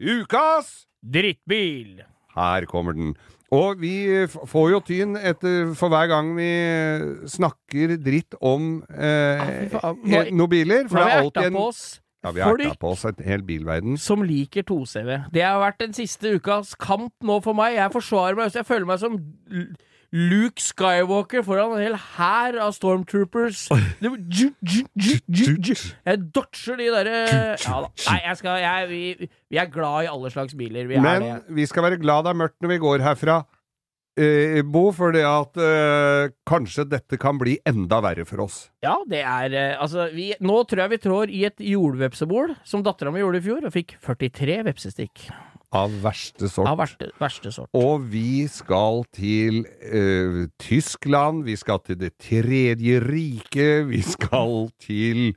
[0.00, 2.00] Ukas Drittbil!
[2.36, 3.10] Her kommer den.
[3.52, 3.92] Og vi
[4.48, 6.48] får jo tyn etter, for hver gang vi
[7.28, 9.68] snakker dritt om eh.
[9.68, 9.84] Eh,
[10.32, 10.88] noen biler.
[10.88, 11.82] For det er alltid en på oss
[12.24, 13.98] Ja, vi har erta på oss en hel bilverden.
[14.00, 15.28] som liker 2CV.
[15.36, 17.76] Det har vært den siste ukas kamp nå for meg.
[17.76, 19.20] Jeg forsvarer meg, jeg føler meg som
[20.16, 23.66] Luke Skywalker foran en hel hær av stormtroopers.
[24.00, 24.86] Det ju, ju,
[25.28, 25.74] ju.
[25.76, 27.18] Jeg dodger de derre
[27.60, 27.80] ja.
[28.06, 30.88] Nei, jeg skal jeg, vi, vi er glad i alle slags biler.
[30.88, 31.36] Vi Men det.
[31.58, 33.36] vi skal være glad det er mørkt når vi går herfra,
[34.16, 38.62] eh, Bo, fordi at eh, kanskje dette kan bli enda verre for oss.
[38.86, 42.86] Ja, det er eh, Altså, vi, nå tror jeg vi trår i et jordvepsebol, som
[42.86, 45.28] dattera mi gjorde i fjor, og fikk 43 vepsestikk.
[45.76, 46.68] Av verste sort.
[46.70, 47.68] Av verste, verste sort.
[47.76, 55.34] Og vi skal til ø, Tyskland, vi skal til Det tredje riket, vi skal til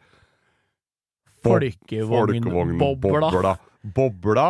[1.44, 3.30] Folkevognbobla.
[3.32, 3.54] Bobla.
[3.96, 4.50] Bobla.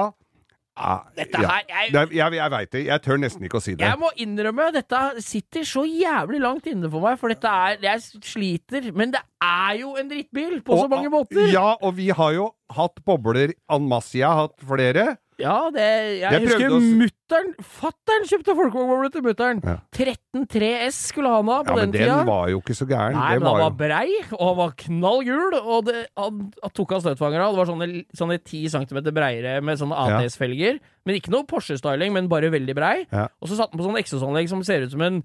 [0.79, 1.49] Ah, Dette ja.
[1.51, 2.81] her jeg, Jeg, jeg veit det.
[2.87, 3.83] Jeg tør nesten ikke å si det.
[3.83, 8.23] jeg må innrømme, dette sitter så jævlig langt inne for meg, for dette er Jeg
[8.23, 11.49] sliter, men det er jo en drittbil på så mange måter.
[11.51, 12.47] Ja, og vi har jo
[12.77, 14.15] hatt bobler masse.
[14.21, 15.17] Jeg har hatt flere.
[15.39, 15.83] Ja, det
[16.19, 19.61] Jeg, Jeg husker å mutter'n Fatter'n kjøpte folkevognbobler til mutter'n.
[19.63, 19.75] Ja.
[19.95, 22.25] 13.3S skulle han ha på Ja, men den den tida.
[22.27, 23.15] var jo ikke så gæren.
[23.15, 26.51] Nei, den men han var jo- brei, og han var knall gul, og det, han,
[26.61, 27.49] han tok av støtfangerne.
[27.53, 30.19] Det var sånne, sånne 10 cm breiere med sånne Ja.
[30.19, 30.79] ATS-felger.
[31.05, 33.05] Men ikke noe Porsche-styling, men bare veldig brei.
[33.11, 33.27] Ja.
[33.41, 35.23] Og så satte han på sånn eksosanlegg som ser ut som en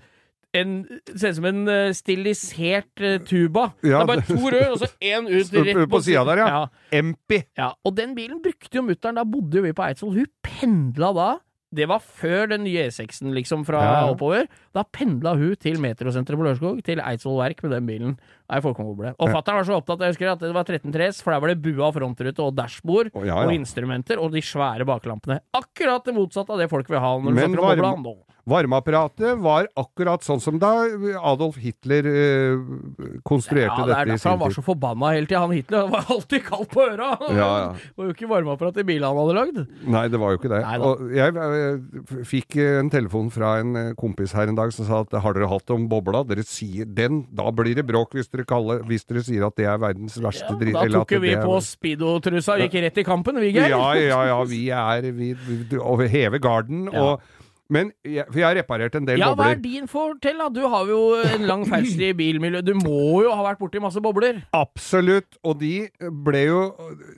[0.54, 0.74] en,
[1.14, 3.70] ser ut som en eh, stilisert eh, tuba.
[3.82, 6.50] Ja, det er bare to rør, og så én ut rett På sida der, ja.
[6.54, 7.00] ja.
[7.00, 7.40] Empi.
[7.58, 9.18] Ja, og den bilen brukte jo mutter'n.
[9.18, 10.22] Da bodde jo vi på Eidsvoll.
[10.22, 11.32] Hun pendla da.
[11.74, 14.02] Det var før den nye E6-en, liksom, fra ja.
[14.12, 14.46] oppover.
[14.76, 18.14] Da pendla hun til Metrosenteret på Lørenskog, til Eidsvoll Verk med den bilen.
[18.50, 19.14] Nei, folkevognboble.
[19.18, 19.34] Og Ja.
[19.38, 21.88] fatter'n var så opptatt jeg husker at det var 13-3S, for der var det bua
[21.96, 25.40] frontrute og dashbord oh, ja, og instrumenter og de svære baklampene.
[25.56, 28.12] Akkurat det motsatte av det folk vil ha når du Men snakker om varme- bobla
[28.12, 28.16] nå.
[28.44, 30.84] Varmeapparatet var akkurat sånn som da
[31.24, 32.58] Adolf Hitler øh,
[33.24, 35.40] konstruerte Ja, det er dette i derfor han var så forbanna hele tida.
[35.46, 37.08] Han Hitler han var alltid kald på øra!
[37.32, 37.70] Ja, ja.
[37.72, 39.62] Det var jo ikke varmeapparat i bilen han hadde lagd.
[39.96, 40.60] Nei, det var jo ikke det.
[40.60, 44.76] Nei og jeg jeg, fikk eh, en telefon fra en eh, kompis her en dag
[44.76, 46.20] som sa at har dere hatt om bobla?
[46.28, 49.68] Dere sier den, da blir det bråk hvis dere, kaller, hvis dere sier at det
[49.70, 50.74] er verdens verste Ja, dritt.
[50.76, 53.72] da tok jo vi på oss speedo-trusa og gikk rett i kampen, vi, Geir.
[53.72, 56.88] Ja, ja, ja, vi er vi, vi, over hever garden.
[56.92, 57.14] Ja.
[57.14, 60.50] Og, men jeg, for jeg har reparert en del Ja, hva er din fortell, da?
[60.52, 62.60] Du har jo en lang ferdsel i bilmiljø.
[62.66, 64.42] Du må jo ha vært borti masse bobler.
[64.54, 65.38] Absolutt.
[65.48, 65.88] Og de
[66.26, 66.60] ble jo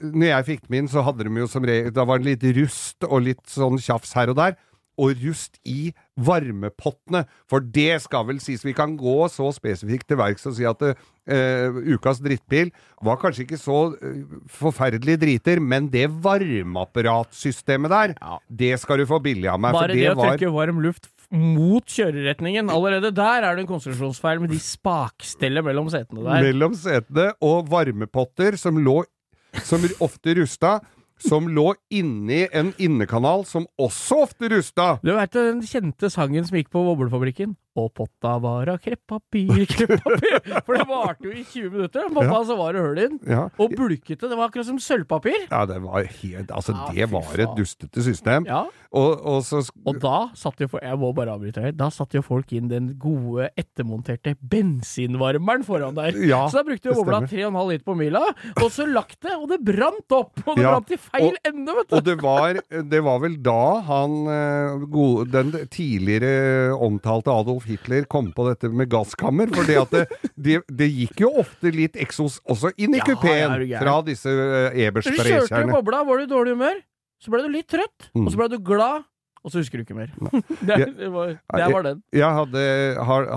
[0.05, 2.47] Når jeg fikk dem inn, så hadde de jo som regel Da var det litt
[2.61, 4.55] rust og litt sånn tjafs her og der.
[4.97, 7.25] Og rust i varmepottene.
[7.51, 8.65] For det skal vel sies.
[8.65, 12.71] Vi kan gå så spesifikt til verks og si at uh, ukas drittbil
[13.05, 18.39] var kanskje ikke så eh, forferdelig driter, men det varmeapparatsystemet der, Ja.
[18.49, 19.73] det skal du få billig av meg.
[19.77, 22.71] Bare det det å var trekke varm luft mot kjøreretningen.
[22.71, 26.43] Allerede der er det en konstruksjonsfeil med de spakstellet mellom setene der.
[26.47, 29.03] mellom setene, og varmepotter som lå
[29.65, 30.81] Som ofte rusta.
[31.23, 34.97] Som lå inni en innekanal som også ofte rusta.
[35.01, 37.57] Du vet den kjente sangen som gikk på Boblefabrikken?
[37.77, 40.39] Og potta var av kreppapir, kreppapir.
[40.65, 42.07] For det varte jo i 20 minutter.
[42.09, 42.43] Pappa, Ja.
[42.49, 43.19] så var det hull i den.
[43.29, 43.43] Ja.
[43.61, 44.29] Og bulkete.
[44.31, 45.47] Det var akkurat som sølvpapir.
[45.51, 48.47] ja, det var helt Altså, Ja, det var et dustete system.
[48.49, 48.65] Ja.
[48.97, 51.73] Og, og så Og da satt jo Jeg må bare avbryte her.
[51.77, 56.17] Da satt jo folk inn den gode, ettermonterte bensinvarmeren foran der.
[56.27, 58.23] Ja, så da brukte jo bobla 3,5 liter på mila,
[58.63, 60.41] og så lagt det, og det brant opp!
[60.47, 61.97] Og det brant i feil og- ende, vet du!
[61.99, 62.61] Og det var,
[62.95, 63.59] det var vel da
[63.91, 69.51] han eh, Den tidligere omtalte Adolf Hitler kom på dette med gasskammer.
[69.55, 70.05] For det,
[70.37, 74.71] det, det, gikk jo ofte litt eksos også inn i Ja, kupeen fra disse uh,
[74.73, 76.81] Når du kjørte jo bobla, var du i dårlig humør,
[77.23, 78.27] så ble du litt trøtt, Mm.
[78.27, 79.07] og så ble du glad,
[79.47, 80.11] og så husker du ikke mer.
[80.69, 82.03] det, det, var, det var den.
[82.15, 82.63] Jeg hadde,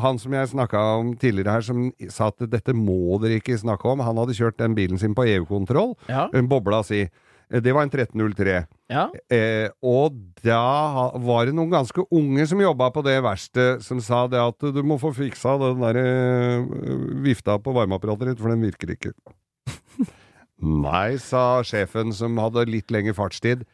[0.01, 3.91] Han som jeg snakka om tidligere her, som sa at dette må dere ikke snakke
[3.91, 6.27] om, han hadde kjørt den bilen sin på EU-kontroll, Ja.
[6.49, 7.05] bobla si.
[7.51, 8.67] Eh, Det var en 1303.
[8.89, 9.07] ja.
[9.29, 14.27] Eh, og da var det noen ganske unge som jobba på det verkstedet, som sa
[14.27, 16.63] det at du må få fiksa den der eh,
[17.25, 19.13] vifta på varmeapparatet ditt, for den virker ikke.
[20.59, 23.65] Nei, sa sjefen som hadde litt lengre fartstid.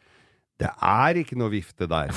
[0.56, 2.08] Det er ikke noe vifte der.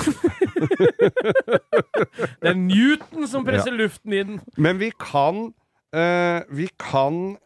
[2.40, 4.38] Det er Newton som presser luften i den.
[4.56, 5.50] Men vi kan
[5.92, 7.36] eh, Vi kan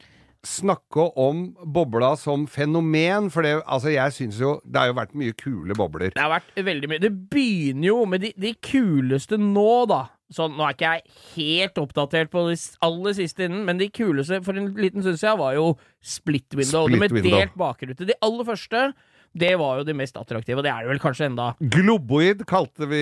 [0.44, 5.14] snakke om bobla som fenomen, for det, altså jeg syns jo Det har jo vært
[5.18, 6.12] mye kule bobler.
[6.14, 7.02] Det har vært veldig mye.
[7.02, 10.04] Det begynner jo med de, de kuleste nå, da.
[10.34, 14.40] Sånn, nå er ikke jeg helt oppdatert på de aller siste innen, men de kuleste
[14.46, 15.66] for en liten stund siden var jo
[16.00, 16.88] split window.
[16.88, 17.36] Split med window.
[17.38, 18.08] delt bakrute.
[18.08, 18.86] De aller første,
[19.34, 21.48] det var jo de mest attraktive, og det er det vel kanskje enda.
[21.74, 23.00] Globoid kalte vi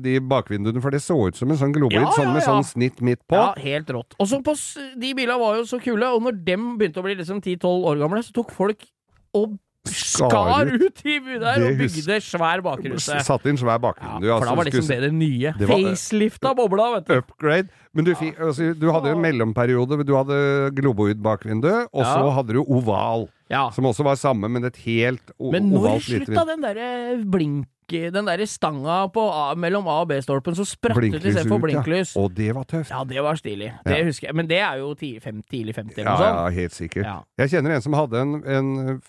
[0.00, 2.48] de bakvinduene, for det så ut som en sånn globoid, Ja, sånn ja, med ja.
[2.48, 3.36] sånn snitt midt på.
[3.36, 4.16] Ja, helt rått.
[4.18, 4.56] Og så på
[5.00, 8.00] De bilene var jo så kule, og når dem begynte å bli liksom 10-12 år
[8.00, 8.86] gamle, så tok folk
[9.34, 13.18] og skar ut i bu der og bygde svær bakrute.
[13.26, 15.52] Satt inn svær Ja, for da var liksom det det nye.
[15.58, 17.14] Det var- Facelifta bobla, vet du.
[17.18, 17.68] upgrade.
[17.92, 20.04] Men du, fikk, altså, du hadde en mellomperiode.
[20.06, 23.28] Du hadde globoid bakvindu, og så hadde du oval.
[23.50, 23.66] Ja.
[23.76, 27.68] Som også var samme, men et helt Men når ovalt lite slutta den derre blink...
[27.92, 32.22] Den derre stanga på A, mellom A- og B-stolpen som spratt istedenfor Blinklys ja.
[32.22, 32.88] Og det var tøft.
[32.90, 33.68] Ja, det var stilig.
[33.84, 34.04] Det Ja.
[34.08, 34.34] husker jeg.
[34.34, 36.38] Men det er jo ti, fem, tidlig 50 eller Ja, sånt.
[36.40, 37.04] ja, helt sikkert.
[37.04, 37.18] Ja.
[37.44, 39.02] Jeg kjenner en som hadde en, en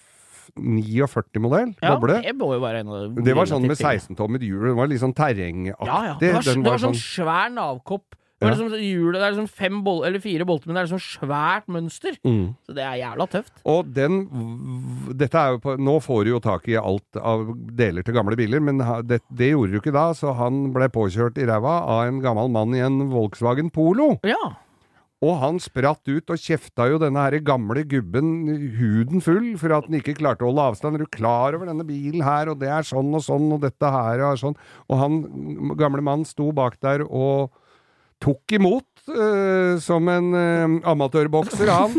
[0.60, 2.20] 49-modell Ja, boble.
[2.26, 4.68] det må jo være en av Det var sånn med 16-tommet hjul.
[4.70, 5.88] Det var litt sånn terrengaktig.
[5.88, 6.18] Ja, ja.
[6.20, 8.16] Det var, det var var sånn sånn svær navkopp.
[8.36, 8.52] Det, Ja.
[8.52, 11.70] liksom, hjulet, det er liksom fem bol eller fire bolter, men det er liksom svært
[11.72, 12.18] mønster.
[12.26, 12.56] mm.
[12.68, 13.54] Så det er jævla tøft.
[13.66, 14.18] Og den
[15.16, 17.46] Dette er jo på Nå får du jo tak i alt av
[17.78, 21.38] deler til gamle biler, men det, det gjorde du ikke da, så han ble påkjørt
[21.40, 24.20] i ræva av en gammel mann i en Volkswagen Polo.
[24.28, 24.58] Ja.
[25.24, 28.28] Og han spratt ut og kjefta jo denne her gamle gubben
[28.76, 31.00] huden full for at han ikke klarte å holde avstand.
[31.00, 33.90] Er du klar over denne bilen her, og det er sånn og sånn, og dette
[33.96, 34.58] her er sånn.
[34.92, 35.22] Og han
[35.80, 37.50] gamle mannen sto bak der og
[38.24, 41.94] tok imot uh, som en uh, amatørbokser, han.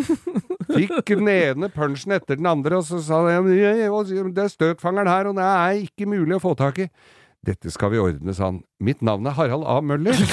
[0.71, 3.91] Fikk den ene punchen etter den andre, og så sa han «Ja, ja,
[4.27, 6.91] det er støtfangeren her, og det er ikke mulig å få tak i.
[7.47, 8.63] Dette skal vi ordne, sa han.
[8.83, 9.79] Mitt navn er Harald A.
[9.85, 10.19] Møller.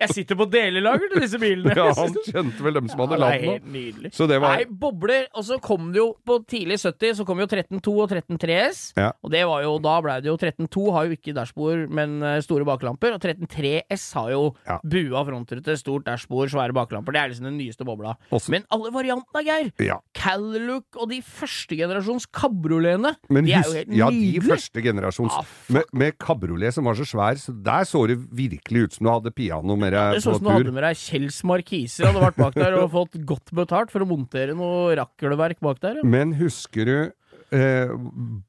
[0.00, 1.74] Jeg sitter på delelager til disse bilene.
[1.80, 4.10] Ja, han kjente vel dem som hadde Ja, er nå.
[4.12, 5.26] Så det var Nei, bobler.
[5.38, 8.80] Og så kom det jo på tidlig 70, så kom jo 13.2 og 13.3S.
[8.98, 9.10] Ja.
[9.24, 12.38] Og det var jo, da ble det jo 13.2 har jo ikke dashbord, men eh,
[12.44, 13.14] store baklamper.
[13.16, 14.78] Og 13.3S har jo Ja.
[14.84, 17.12] bua frontrute, stort dashbord, svære baklamper.
[17.16, 18.16] Det er liksom den nyeste bobla.
[18.32, 19.72] Også- Men alle variantene, Geir!
[19.80, 19.98] Ja.
[20.14, 23.14] Calluck og de første generasjons kabrioletene.
[23.30, 27.04] De er jo helt ja, de første generasjons Ah, med, med kabriolet som var så
[27.06, 30.30] svær, så der så det virkelig ut som du hadde piano mer ja, Det på
[30.30, 33.52] ut som du hadde med deg Kjells markiser, hadde vært bak der og fått godt
[33.60, 36.00] betalt for å montere noe rakkelverk bak der.
[36.00, 36.06] Ja.
[36.16, 36.96] Men husker du
[37.52, 37.90] eh,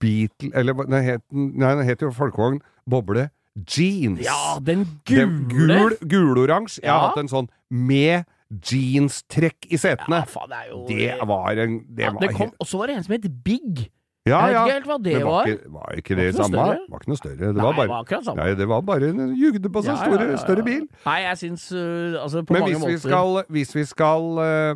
[0.02, 3.30] Beatle Eller nei, het, nei, den het jo Folkevogn Boble
[3.68, 4.22] Jeans.
[4.24, 5.76] Ja, den Den gule!
[5.76, 6.80] gul, guloransje.
[6.86, 7.08] Jeg har Ja.
[7.10, 10.22] hatt en sånn med jeanstrekk i setene.
[10.22, 12.68] Ja, faen, det er jo det var en det ja, var det kom, helt, Og
[12.68, 13.90] så var det en som het Big.
[14.30, 14.64] Ja, jeg vet ja.
[14.66, 15.32] ikke helt hva det Men var.
[15.32, 16.58] var ikke, var ikke det Var ikke samme?
[16.62, 16.80] større?
[16.92, 17.38] Var ikke noe større.
[17.42, 18.38] Det Nei, var det bare var samme.
[18.44, 20.84] Nei, det var bare en jugde på seg Ja, store, ja, større bil.
[21.08, 24.76] Nei, jeg syns uh, Altså, Men hvis vi skal, hvis vi skal uh,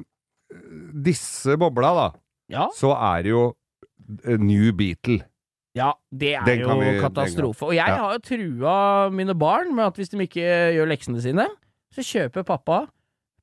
[1.06, 2.08] disse bobla, da,
[2.50, 3.44] ja, så er det jo
[4.26, 5.20] eh, New Beatle.
[5.78, 7.66] ja, det er Den jo vi- katastrofe.
[7.70, 10.42] Og jeg har jo trua mine barn med at hvis de ikke
[10.74, 11.46] gjør leksene sine,
[11.94, 12.88] så kjøper pappa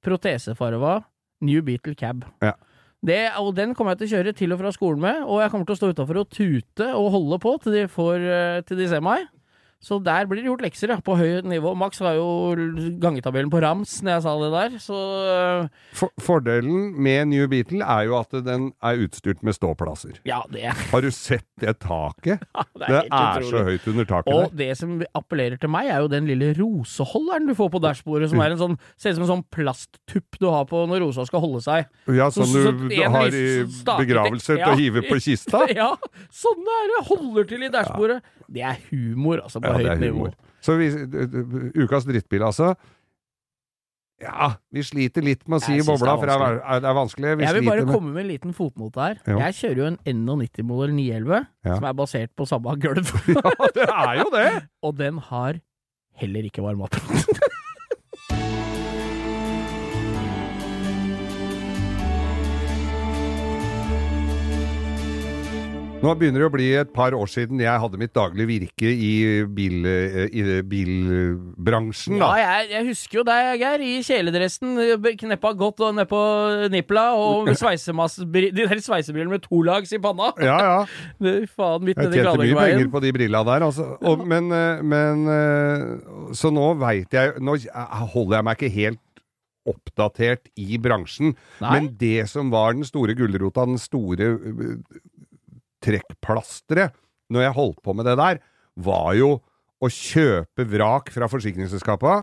[0.03, 1.03] protesefarva
[1.43, 2.25] New Beatle Cab.
[2.43, 2.53] Ja.
[3.03, 5.51] Det, og den kommer jeg til å kjøre til og fra skolen med, og jeg
[5.51, 8.79] kommer til å stå utafor og tute og holde på til de, får, øh, til
[8.79, 9.25] de ser meg.
[9.83, 11.73] Så der blir det gjort lekser, ja, på høyt nivå.
[11.75, 12.55] Max var jo
[13.03, 14.99] gangetabellen på rams når jeg sa det der, så
[15.33, 15.69] øh,
[15.99, 20.21] For, fordelen med New Beatle er jo at den er utstyrt med ståplasser.
[20.29, 22.45] ja, det, Har du sett det taket?
[22.79, 24.57] det Det er det er så høyt under taket Og der.
[24.63, 28.41] det som appellerer til meg, er jo den lille roseholderen du får på dashbordet, som
[28.45, 31.43] er en sånn, ser ut som en sånn plasttupp du har på når rosa skal
[31.43, 31.91] holde seg.
[32.07, 34.71] Ja, Så- sånn så du har i begravelse begravelser til Ja.
[34.71, 35.67] å hive på kista.
[35.83, 35.91] Ja,
[36.31, 37.03] sånn er det!
[37.11, 38.21] Holder til i dashbordet.
[38.53, 40.31] Det er humor, altså, på Ja, høyt er nivå.
[40.63, 40.91] Så vi,
[41.83, 42.75] ukas drittbil, altså.
[44.23, 47.31] Ja, vi sliter litt med å si bobla, er for det er, det er vanskelig.
[47.41, 49.17] Vi Jeg vil bare med komme med en liten fotnote her.
[49.27, 49.41] Jo.
[49.43, 51.75] Jeg kjører jo en NO90-modell 911, Ja.
[51.81, 53.11] som er basert på samme gulv.
[53.35, 54.47] Ja, det er jo det!
[54.87, 55.59] Og den har
[56.23, 57.51] heller ikke varmeapparat.
[66.03, 69.13] Nå begynner det å bli et par år siden jeg hadde mitt daglige virke i,
[69.55, 74.75] bil, eh, i bilbransjen, Ja, jeg, jeg husker jo deg, Geir, i kjeledressen,
[75.21, 76.23] kneppa godt og nedpå
[76.75, 80.33] nippla, og de der sveisebrillene med to lags i panna.
[80.43, 80.81] Ja, ja.
[81.23, 83.93] Det, faen, midt Jeg tjente mye penger på de brilla der, altså.
[84.03, 87.55] Og, men, eh, men eh, Så nå veit jeg Nå
[88.13, 89.01] holder jeg meg ikke helt
[89.69, 91.37] oppdatert i bransjen.
[91.63, 91.71] Nei.
[91.77, 94.33] Men det som var den store gulrota, den store
[95.83, 96.95] trekkplasteret,
[97.33, 98.41] når jeg holdt på med det der,
[98.83, 99.37] var jo
[99.83, 102.23] å kjøpe vrak fra forsikringsselskapa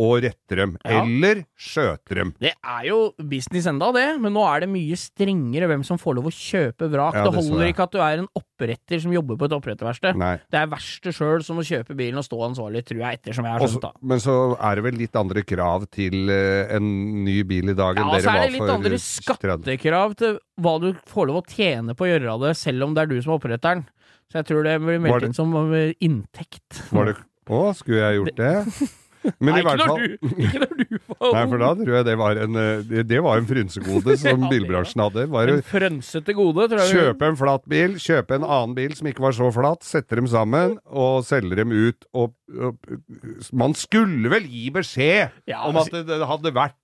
[0.00, 0.74] og rette dem.
[0.82, 1.02] Ja.
[1.02, 2.32] Eller skjøte dem.
[2.42, 2.98] Det er jo
[3.30, 6.88] business enda, det, men nå er det mye strengere hvem som får lov å kjøpe
[6.90, 7.18] vrak.
[7.18, 10.18] Ja, det det holder ikke at du er en oppretter som jobber på et oppretterverksted.
[10.50, 13.54] Det er verste sjøl som må kjøpe bilen og stå ansvarlig, tror jeg, ettersom jeg
[13.56, 13.92] har skjønt, da.
[14.14, 16.88] men så er det vel litt andre krav til uh, en
[17.24, 20.90] ny bil i dag enn Ja, så er det litt andre skattekrav til hva du
[21.10, 23.34] får lov å tjene på å gjøre av det, selv om det er du som
[23.34, 23.86] er oppretteren.
[24.32, 26.82] Så jeg tror det blir meldt inn som eh, inntekt.
[26.90, 28.54] Var det Å, skulle jeg gjort det?
[29.38, 31.92] Men Nei, i ikke når fall du, ikke når du var Nei, for da tror
[31.96, 35.26] jeg det var en, eh, det, var en frynsegode som Ja, bilbransjen hadde.
[35.32, 36.98] Var En frønsete gode, tror jeg.
[36.98, 40.28] kjøpe en flatt bil, kjøpe en annen bil som ikke var så flatt, sette dem
[40.30, 42.08] sammen og selge dem ut.
[42.14, 46.78] Og, og Man skulle vel gi beskjed Ja, om at det, det hadde vært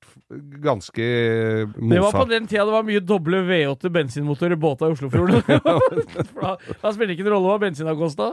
[0.62, 1.04] ganske
[1.76, 5.42] Det var på den tida det var mye doble V8 bensinmotor i båta i Oslofjorden.
[6.40, 8.32] Da, da spiller ikke en rolle hva bensin har kosta.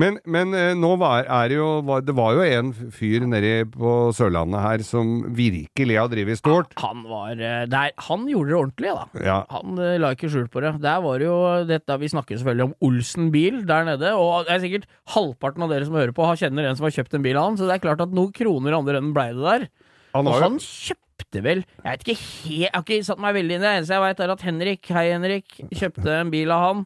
[0.00, 3.52] Men, men eh, nå var, er det jo var, Det var jo en fyr nedi
[3.72, 6.72] på Sørlandet her som virkelig har drevet stort.
[6.80, 9.24] Han var eh, der, Han gjorde det ordentlig, da.
[9.26, 9.38] Ja.
[9.52, 10.72] Han eh, la ikke skjul på det.
[10.84, 11.34] Der var jo
[11.68, 14.14] dette, Vi snakker selvfølgelig om Olsen bil der nede.
[14.16, 16.96] Og det er sikkert halvparten av dere som hører på, har kjenner en som har
[16.96, 17.60] kjøpt en bil av han.
[17.60, 19.68] Så det er klart at noen kroner andre enden blei det der.
[20.16, 23.54] Han Og han kjøpte vel Jeg vet ikke helt Jeg har ikke satt meg veldig
[23.54, 23.74] inn i det.
[23.78, 26.80] eneste jeg veit, er at Henrik, hei Henrik, kjøpte en bil av han.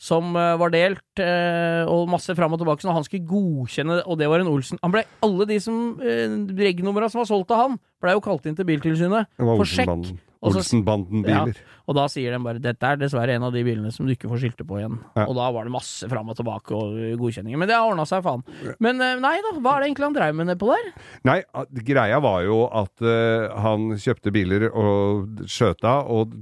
[0.00, 2.82] Som eh, var delt, eh, og masse fram og tilbake.
[2.82, 5.58] Så når han skulle godkjenne det, og det var en Olsen Han ble, Alle de
[5.62, 9.68] som uh, regnumra som var solgt av han, blei jo kalt inn til Biltilsynet for
[9.68, 10.10] sjekk.
[10.50, 11.62] Olsenbanden-biler.
[11.84, 14.30] Og da sier de bare dette er dessverre en av de bilene som du ikke
[14.30, 14.96] får skilte på igjen.
[15.18, 15.26] Ja.
[15.26, 17.60] Og da var det masse fram og tilbake og godkjenninger.
[17.60, 18.44] Men det har ordna seg, faen.
[18.84, 20.88] Men eh, nei da, hva er det egentlig han dreiv med nedpå der?
[21.28, 21.38] Nei,
[21.84, 26.32] greia var jo at uh, han kjøpte biler og skjøta, og,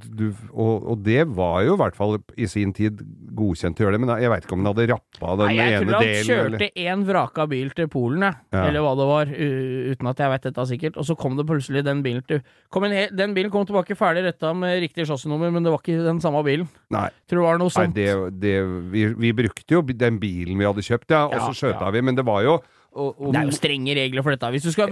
[0.52, 3.98] og, og det var jo i hvert fall i sin tid godkjent til å gjøre
[3.98, 6.70] det, men jeg veit ikke om han hadde rappa den Nei, jeg tror han kjørte
[6.84, 8.38] én vraka bil til Polen, jeg.
[8.54, 8.64] Ja.
[8.68, 10.98] Eller hva det var, uten at jeg vet dette sikkert.
[11.00, 14.24] Og så kom det plutselig den bilen til kom en Den bilen kom tilbake ferdig
[14.26, 16.68] retta med riktig chassisnummer, men det var ikke den samme bilen.
[16.92, 17.94] Nei, Tror det var noe nei sånt.
[17.96, 18.10] det,
[18.42, 18.54] det,
[18.92, 21.90] vi, vi brukte jo den bilen vi hadde kjøpt, ja, og Ja, så skjøta ja.
[21.94, 22.60] vi, men det var jo
[22.92, 24.48] og, og, Det er jo strenge regler for dette.
[24.52, 24.90] Hvis du skal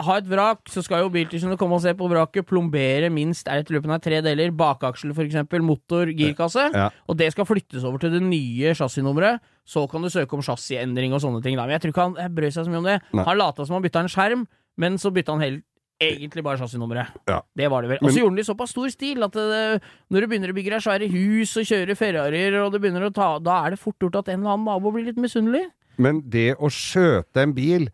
[0.00, 3.60] ha et vrak, så skal jo Biltilsynet komme og se på vraket, plombere minst er
[3.60, 6.86] det løpet av tre deler, bakaksel for eksempel, motor, girkasse, Ja.
[7.06, 9.44] og det skal flyttes over til det nye chassisnummeret.
[9.68, 11.56] Så kan du søke om chassisendring og sånne ting.
[11.60, 11.66] Da.
[11.68, 12.96] Men jeg tror ikke han brød seg så mye om det.
[13.12, 13.24] Nei.
[13.28, 14.46] Han lata som han bytta en skjerm,
[14.80, 15.64] men så bytta han helt
[16.02, 17.14] Egentlig bare chassisnummeret.
[17.30, 17.40] Ja.
[17.56, 18.02] Det var det vel.
[18.02, 20.56] Og så gjorde de det i såpass stor stil at det, når du begynner å
[20.56, 23.80] bygge deg svære hus og kjøre Ferrarier, og du begynner å ta Da er det
[23.82, 25.66] fort gjort at en eller annen nabo blir litt misunnelig.
[26.02, 27.88] Men det å skjøte en bil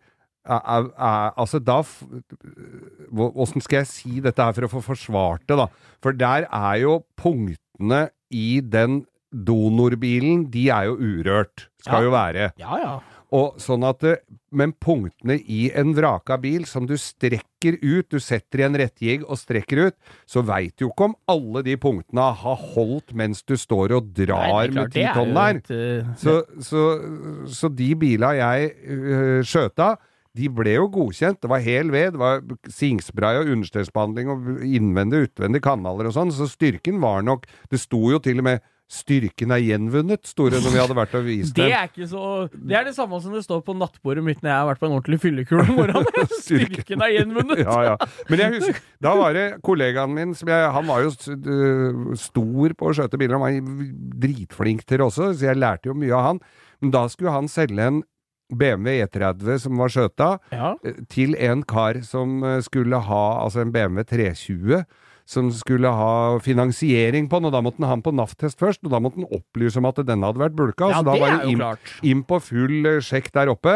[0.49, 1.81] er, er, er, Altså, da
[3.11, 5.67] Åssen skal jeg si dette her for å få forsvart det, da?
[6.03, 11.67] For der er jo punktene i den donorbilen, de er jo urørt.
[11.83, 12.05] Skal Ja.
[12.07, 12.51] jo være.
[12.57, 12.93] Ja, ja.
[13.35, 14.15] Og sånn at det,
[14.49, 19.25] Men punktene i en vraka bil som du strekker ut, du setter i en rettjigg
[19.27, 23.53] og strekker ut, så veit du ikke om alle de punktene har holdt mens du
[23.59, 25.61] står og drar Nei, med ti tonn der.
[25.61, 26.85] et, uh, Så, så,
[27.45, 29.91] så de bila jeg øh, skjøta,
[30.39, 31.39] de ble jo godkjent.
[31.41, 32.41] Det var hel ved, det var
[32.73, 37.81] singspray og understellsbehandling og innvendig og utvendig kanaler og sånn, så styrken var nok Det
[37.81, 41.25] sto jo til og med 'Styrken er gjenvunnet', sto det når vi hadde vært og
[41.27, 44.41] vist Det er ikke så Det er det samme som det står på nattbordet mitt
[44.41, 46.31] når jeg har vært på en ordentlig fyllekule om morgenen.
[46.41, 47.61] Styrken er gjenvunnet.
[47.61, 47.95] Ja, ja.
[48.31, 51.11] Men jeg husker, da var det kollegaen min som jeg, Han var jo
[52.17, 53.85] stor på å skjøte biler, han var
[54.25, 56.39] dritflink til det også, så jeg lærte jo mye av han.
[56.81, 58.01] Men da skulle han selge en
[58.49, 60.73] BMW E30 som var skjøta, Ja.
[60.83, 64.81] eh, til en kar som eh, skulle ha altså en BMW 320
[65.29, 68.81] som skulle ha finansiering på den, og da måtte han ha den på NAF-test først,
[68.87, 71.35] og da måtte han opplyse om at denne hadde vært bulka, ja, så da var
[71.35, 71.63] det inn,
[72.09, 73.75] inn på full eh, sjekk der oppe.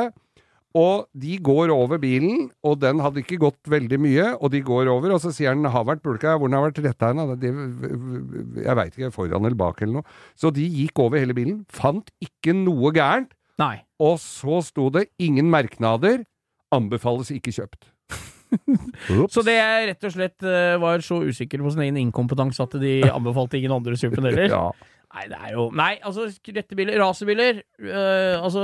[0.73, 4.89] Og de går over bilen, og den hadde ikke gått veldig mye, og de går
[4.89, 7.21] over, og så sier han 'har vært bulka', hvor den har vært retta hen?
[8.57, 10.09] Jeg veit ikke, foran eller bak eller noe.
[10.35, 13.85] Så de gikk over hele bilen, fant ikke noe gærent, Nei.
[14.01, 16.25] og så sto det 'ingen merknader',
[16.73, 17.92] anbefales ikke kjøpt.
[19.33, 22.75] Så det jeg rett og slett eh, var så usikker på sin egen inkompetanse at
[22.81, 24.49] de anbefalte ingen andre suppen heller.
[24.53, 24.67] Ja.
[25.13, 26.23] Nei, det er jo Nei, altså,
[26.56, 28.62] rettebiler, racerbiler, øh, altså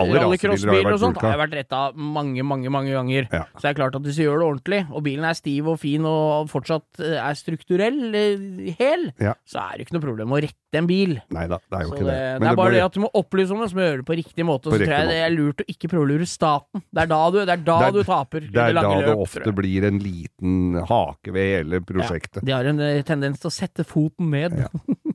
[0.00, 3.26] Alle rallycrossbiler og sånt har jeg vært retta mange, mange, mange ganger.
[3.28, 3.42] Ja.
[3.52, 5.76] Så det er klart at hvis du gjør det ordentlig, og bilen er stiv og
[5.82, 9.34] fin og fortsatt øh, er strukturell, øh, hel, Ja.
[9.44, 11.16] så er det ikke noe problem å rette en bil.
[11.34, 12.40] Nei da, det er jo Så ikke det, det.
[12.40, 14.00] det, er bare må- det at du må opplyse om det, så må du gjøre
[14.00, 14.66] det på riktig måte.
[14.70, 16.84] Og så tror jeg det er lurt å ikke prøve å lure staten.
[16.88, 18.40] Det er da du, det er da Det er- du taper.
[18.48, 22.40] Det er da løp, det ofte blir en liten hake ved hele prosjektet.
[22.46, 24.56] De har en øh, tendens til å sette foten ned.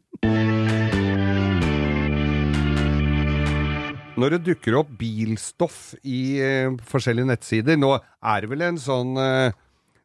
[4.15, 9.12] Når det dukker opp bilstoff i uh, forskjellige nettsider Nå er det vel en sånn
[9.19, 9.51] uh,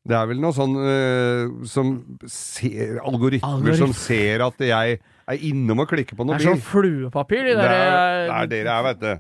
[0.02, 1.94] Det er vel noe sånn uh, som
[2.26, 3.80] ser, algoritmer Algoritm.
[3.84, 7.58] som ser at jeg er innom og klikker på noe Det er sånn fluepapir, de
[7.58, 7.82] der det
[8.34, 9.12] er det det er, vet du.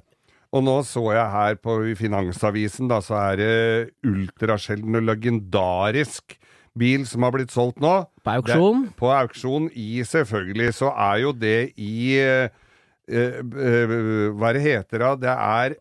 [0.50, 3.52] Og nå så jeg her på Finansavisen, da, så er det
[4.02, 6.34] ultrasjelden og legendarisk
[6.78, 7.92] bil som har blitt solgt nå.
[8.24, 8.88] På auksjon.
[8.88, 12.50] Det, på auksjon i Selvfølgelig så er jo det i eh,
[13.10, 15.12] Hva det heter da?
[15.18, 15.76] Det er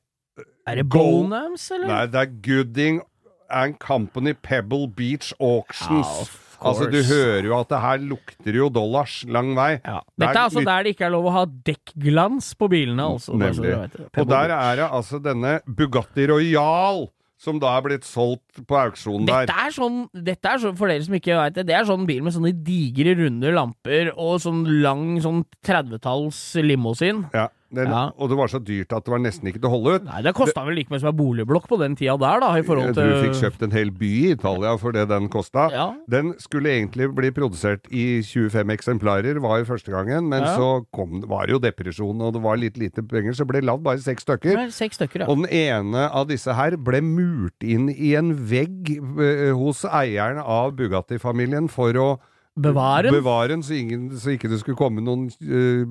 [0.69, 1.87] Er det Bonams, eller?
[1.89, 3.01] Nei, det er Gooding
[3.49, 6.29] and Company Pebble Beach Auctions.
[6.59, 9.79] Ja, altså, du hører jo at det her lukter jo dollars lang vei.
[9.85, 10.01] Ja.
[10.19, 13.33] Dette er altså litt- der det ikke er lov å ha dekkglans på bilene, altså.
[13.39, 13.71] Nemlig.
[13.71, 14.09] dere.
[14.17, 17.07] Og der er det altså denne Bugatti Royal
[17.39, 19.51] som da er blitt solgt på auksjonen der.
[19.53, 22.25] Er sånn, dette er sånn, for dere som ikke vet det, det er sånn bil
[22.25, 27.23] med sånne digre, runde lamper og sånn lang sånn 30-talls limousin.
[27.35, 28.11] Ja, den, Ja.
[28.17, 30.03] Og det var så dyrt at det var nesten ikke til å holde ut.
[30.05, 32.63] Nei, det kosta vel like mye som en boligblokk på den tida der, da, i
[32.65, 35.67] forhold Jeg du fikk kjøpt en hel by i Italia for det den kosta.
[35.71, 35.87] Ja.
[36.09, 40.55] Den skulle egentlig bli produsert i 25 eksemplarer, var første gangen, men Ja.
[40.57, 43.83] så kom, var det jo depresjon, og det var litt lite penger, så ble lagd
[43.83, 44.69] bare seks stykker.
[44.71, 45.27] Seks stykker.
[45.29, 50.37] Og den ene av disse her ble murt inn i en vegg eh, hos eieren
[50.39, 52.19] av Bugatti-familien for å
[52.59, 53.13] Bevare den.
[53.13, 55.85] bevare den, så, ingen, så ikke det skulle komme noen uh,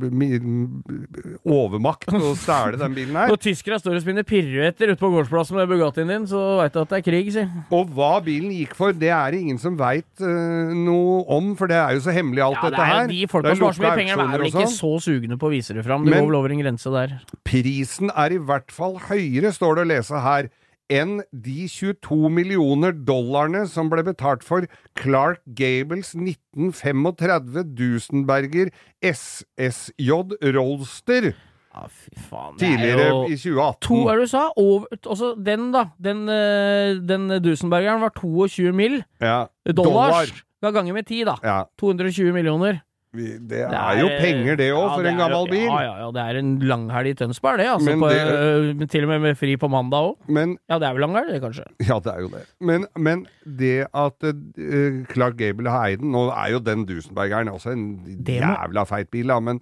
[1.49, 3.29] overmakt og stjele den bilen her.
[3.33, 6.81] Når tyskere står og spinner piruetter ute på gårdsplassen med Bugattien din, så veit du
[6.83, 7.45] at det er krig, si.
[7.73, 11.79] Og hva bilen gikk for, det er det ingen som veit noe om, for det
[11.81, 13.01] er jo så hemmelig alt Ja, det dette er her.
[13.07, 14.77] jo de folka som har så mye penger, er vel ikke sånn.
[14.77, 16.05] så sugne på å vise det fram.
[16.05, 17.17] Det Men- går vel over en grense der.
[17.49, 20.51] Prisen er i hvert fall høyere, står det å lese her,
[20.91, 24.64] enn de 22 millioner dollarene som ble betalt for
[24.97, 28.70] Clark Gables 1935 Dusenberger
[29.05, 30.11] SSJ
[30.57, 31.32] Rolster
[31.74, 32.55] Ja, fy faen.
[32.55, 33.80] er tidligere jo- i 2018.
[33.86, 34.49] To, er det du sa?
[34.57, 35.84] Over, også den, da.
[36.03, 39.05] Den, eh, den Dusenbergeren var 22 mill.
[39.20, 40.32] ja, Dollars.
[40.62, 41.36] Ga ganger med 10, da.
[41.45, 42.80] Ja, 220 millioner.
[43.13, 45.65] Vi- det er jo penger det òg, Ja, for det en er gammel bil.
[45.65, 46.11] Ja, ja, ja.
[46.13, 47.67] Det er en langhelg i Tønsberg, det.
[47.69, 50.59] Altså, på, det- eh, til og med med fri på mandag òg.
[50.69, 51.65] Ja, det er vel langhelg, det, kanskje.
[51.89, 52.45] Ja, det er jo det.
[52.61, 57.49] Men, men det at uh, Clark Gable har eid den Nå er jo den Dusenbergeren
[57.49, 59.61] også en Det jævla feit bil, da, men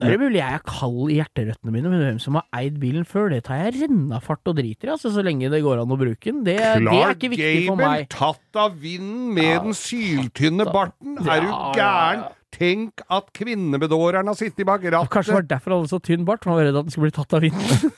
[0.00, 3.02] Det er mulig jeg er kald i hjerterøttene mine, men hvem som har eid bilen
[3.04, 5.98] før, det tar jeg rennafart og driter i, altså, så lenge det går an å
[5.98, 6.44] bruke den.
[6.46, 11.18] Det, det er ikke viktig for Gable, tatt av vinden med Ja, den syltynne barten!
[11.26, 12.22] Er du gæren?
[12.54, 15.10] Tenk at kvinnebedåreren har sittet bak rattet!
[15.12, 16.94] Kanskje det var derfor han hadde så tynn bart, for han var redd at den
[16.94, 17.92] skulle bli tatt av vinden.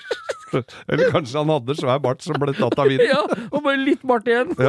[0.90, 3.10] Eller kanskje han hadde svær bart som ble tatt av vinden.
[3.12, 3.20] ja,
[3.52, 4.54] og bare litt bart igjen.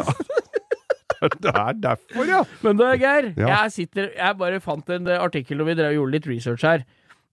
[1.22, 1.30] Ja.
[1.38, 2.40] Det er derfor, ja!
[2.66, 3.50] Men du, Geir, Ja.
[3.62, 6.64] jeg sitter Jeg bare fant en eh, artikkel og vi drev og gjorde litt research
[6.66, 6.82] her.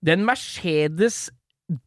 [0.04, 1.30] Den Mercedes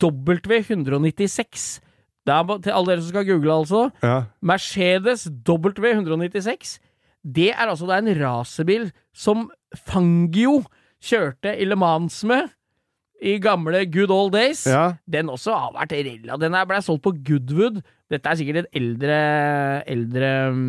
[0.02, 1.80] W196
[2.26, 3.84] Det er til alle dere som skal google, altså.
[4.02, 4.16] ja.
[4.42, 6.80] Mercedes W196.
[7.22, 10.62] Det er altså det er en racerbil som Fangio
[11.02, 12.50] kjørte i Le Mans med
[13.22, 14.66] i gamle good old days.
[14.66, 14.96] ja.
[15.06, 16.38] Den også har vært rella.
[16.42, 17.82] Den ble solgt på Goodwood.
[18.12, 19.20] Dette er sikkert en eldre,
[19.88, 20.64] eldre um,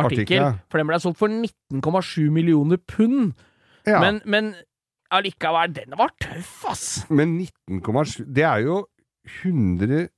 [0.00, 0.52] artikkel, Artikkel, ja.
[0.70, 3.34] for den ble solgt for 19,7 millioner pund.
[3.86, 4.00] ja.
[4.00, 4.54] Men, men
[5.12, 6.86] allikevel, den var tøff, ass!
[7.10, 8.86] Men 19,7 Det er jo
[9.42, 10.08] 100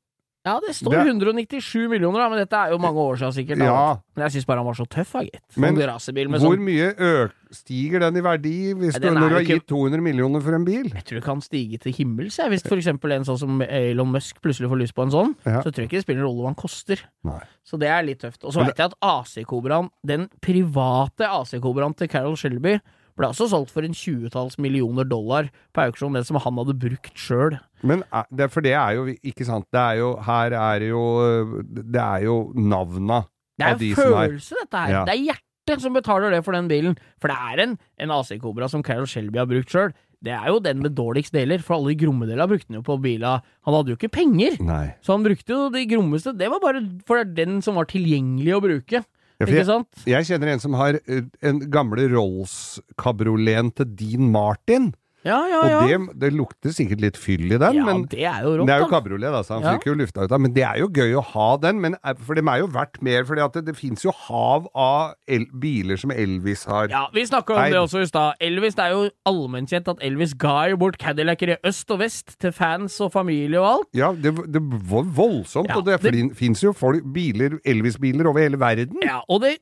[0.44, 3.58] Ja, det står Det- 197 millioner, da, men dette er jo mange år siden sikkert.
[3.62, 3.98] Ja.
[4.16, 5.56] Men jeg syns bare han var så tøff, da, gitt.
[5.56, 9.28] Men Sånn med Hvor sånn mye øk, stiger den i verdi hvis Ja, du, når
[9.28, 10.90] du har ikke- gitt 200 millioner for en bil?
[10.90, 12.50] Jeg tror det kan stige til himmels, jeg.
[12.50, 15.62] Hvis for eksempel en sånn som Elon Musk plutselig får lyst på en sånn, Ja.
[15.62, 16.98] så tror jeg ikke det spiller noen rolle hva han koster.
[17.22, 17.40] Nei.
[17.64, 18.42] Så det er litt tøft.
[18.42, 22.80] Og så Men vet jeg at AC-Kobraen, den private AC-Kobraen til Carol Shelby,
[23.18, 27.14] ble også solgt for en tjuetalls millioner dollar på auksjon, det som han hadde brukt
[27.18, 27.58] sjøl.
[27.82, 29.66] Men er- det, for det er jo ikke sant.
[29.72, 33.24] Det er jo Her er det jo Det er jo navna
[33.58, 34.92] Det er av de jo som er følelse, dette her.
[34.94, 35.04] Ja.
[35.08, 36.96] Det er hjertet som betaler det for den bilen.
[37.20, 39.92] For det er en, en AC Cobra som Carol Shelby har brukt sjøl.
[40.22, 42.82] Det er jo den med dårligst deler, for alle de gromme delene brukte han jo
[42.86, 43.40] på bila.
[43.66, 44.94] Han hadde jo ikke penger, Nei.
[45.02, 46.30] så han brukte jo de grommeste.
[46.38, 49.02] Det var bare for er den som var tilgjengelig å bruke.
[49.42, 50.02] Ja, Ikke sant?
[50.08, 54.92] jeg kjenner en som har eh, en gamle Rolls-kabrioleten til Dean Martin.
[55.24, 55.80] Ja, ja, Og ja.
[55.98, 58.74] det, det lukter sikkert litt fyll i den, ja, men det er jo rått, det
[58.74, 59.74] er jo kabriolet, da, så han Ja.
[59.76, 60.40] fikk jo lufta ut av.
[60.42, 61.94] Men det er jo gøy å ha den, men,
[62.26, 63.24] for de er jo verdt mer.
[63.28, 66.88] For det, det fins jo hav av el biler som Elvis har.
[66.90, 68.34] Ja, Vi snakka om det også i stad.
[68.42, 72.34] Elvis, det er jo allmennkjent at Elvis ga jo bort Cadillacer i øst og vest
[72.42, 73.88] til fans og familie og alt.
[73.94, 78.58] Ja, det, det var voldsomt, og det, det- fins jo folk, biler, Elvis-biler over hele
[78.58, 78.98] verden.
[79.04, 79.58] Ja, Og det,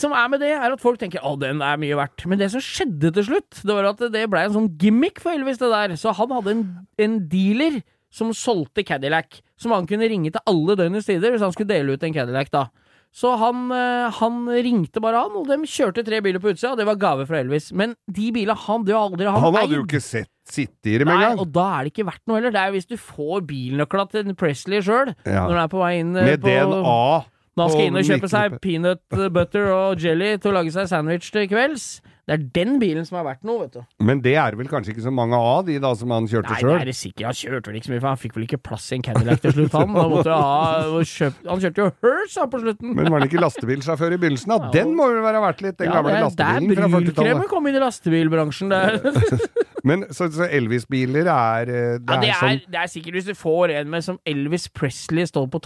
[0.00, 2.24] som er med det, er at folk tenker å, den er mye verdt.
[2.26, 5.32] Men det som skjedde til slutt, det var at det ble en sånn gimmick for
[5.34, 5.96] Elvis, det der.
[6.00, 6.64] Så han hadde en,
[6.98, 7.82] en dealer
[8.14, 11.94] som solgte Cadillac, som han kunne ringe til alle døgnets tider hvis han skulle dele
[11.96, 12.68] ut en Cadillac, da.
[13.14, 16.78] Så han, eh, han ringte bare han, og de kjørte tre biler på utsida, og
[16.80, 17.68] det var gave fra Elvis.
[17.72, 21.08] Men de bilene han, jo aldri han, Han hadde jo ikke sett sitte i dem
[21.08, 21.38] engang.
[21.40, 22.50] og da er det ikke verdt noe heller.
[22.52, 25.46] Det er jo hvis du får bilnøkla til Presley sjøl, Ja.
[25.46, 27.24] når han er på vei inn eh, Med på DNA.
[27.56, 29.00] når han skal inn og kjøpe seg peanut
[29.32, 31.86] butter og jelly til å lage seg sandwich til kvelds.
[32.24, 33.82] Det er den bilen som er verdt noe, vet du.
[34.08, 36.60] Men det er vel kanskje ikke så mange av, de da som han kjørte Nei,
[36.64, 37.26] det er det sikkert.
[37.28, 39.42] Han kjørte vel ikke så mye, for han fikk vel ikke plass i en Cadillac
[39.42, 39.92] til slutt, han.
[39.92, 42.94] Måtte ha, kjøpt, han kjørte jo Hearse da, på slutten.
[42.96, 44.54] Men var han ikke lastebilsjåfør i begynnelsen?
[44.54, 44.70] da?
[44.72, 47.12] Den må vel være verdt litt, den Ja, gamle det lastebilen fra 40-tallet.
[47.12, 48.72] brudkremen kom inn i lastebilbransjen.
[48.72, 49.44] Det er,
[49.88, 53.28] Men så, så Elvis-biler er eh, Det ja, det, er sånn det er sikkert hvis
[53.28, 55.60] du får en med som Elvis Presley står på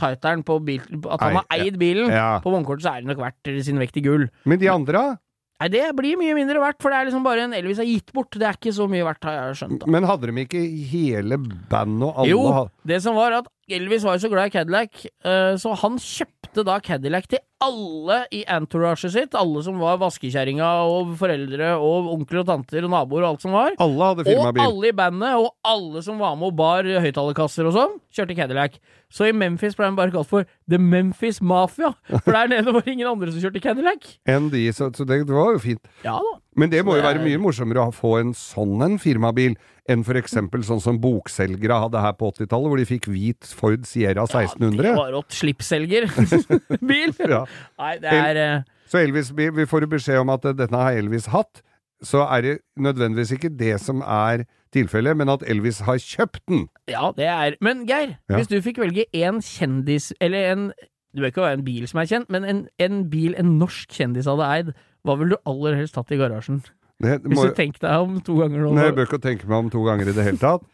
[0.67, 2.41] bil, At han har eid bilen ja.
[2.43, 4.27] på vognkortet, så er det nok verdt sin vekt i gull.
[4.43, 5.17] Men de andre, da?
[5.59, 8.13] Nei, det blir mye mindre verdt, for det er liksom bare en Elvis har gitt
[8.15, 8.31] bort.
[8.39, 9.81] Det er ikke så mye verdt, har jeg skjønt.
[9.83, 9.91] da.
[9.91, 10.61] Men hadde de ikke
[10.93, 11.39] hele
[11.71, 12.43] bandet og alle Jo,
[12.87, 16.64] det som var at Elvis var jo så glad i Cadillac, eh, så han kjøpte
[16.64, 19.35] da Cadillac til alle i entouraget sitt.
[19.37, 23.57] Alle som var vaskekjerringa og foreldre og onkler og tanter og naboer og alt som
[23.57, 23.75] var.
[23.83, 27.77] Alle hadde Og alle i bandet, og alle som var med og bar høyttalerkasser og
[27.77, 28.79] sånn, kjørte Cadillac.
[29.12, 32.85] Så i Memphis ble den bare kalt for The Memphis Mafia, for der nede var
[32.87, 34.07] det ingen andre som kjørte Cadillac.
[34.29, 35.83] Enn de, så, så det, det var jo fint.
[36.07, 36.37] Ja da.
[36.59, 39.55] Men det må jo være mye morsommere å få en sånn en firmabil
[39.89, 44.24] enn eksempel sånn som bokselgere hadde her på 80-tallet, hvor de fikk hvit Ford Sierra
[44.28, 44.82] Ja, 1600.
[44.84, 45.32] det var rått.
[45.32, 47.14] Slippselger-bil.
[47.28, 47.45] Ja.
[47.78, 51.26] Nei, det er eh, Så Elvis, vi, vi får beskjed om at denne har Elvis
[51.32, 51.62] hatt,
[52.05, 56.66] så er det nødvendigvis ikke det som er tilfellet, men at Elvis har kjøpt den.
[56.89, 58.36] Ja, det er Men Geir, Ja.
[58.36, 60.72] hvis du fikk velge én kjendis, eller en
[61.16, 63.89] Du bør ikke være en bil som er kjent, men en, en bil en norsk
[63.97, 64.74] kjendis hadde eid,
[65.09, 66.61] hva ville du aller helst hatt i garasjen?
[66.99, 68.72] Det Hvis du tenker deg om to ganger nå.
[68.74, 70.64] nei, jeg bør ikke tenke meg om to ganger i det hele tatt.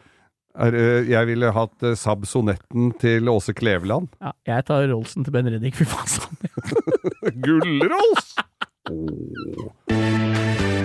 [0.54, 0.76] Er,
[1.10, 4.08] jeg ville hatt eh, Saab Sonetten til Åse Kleveland.
[4.22, 6.36] ja, jeg tar Rolsen til Ben Reddik, fy faen sånn.
[7.44, 8.34] Gullrolls!
[8.94, 10.84] Åh.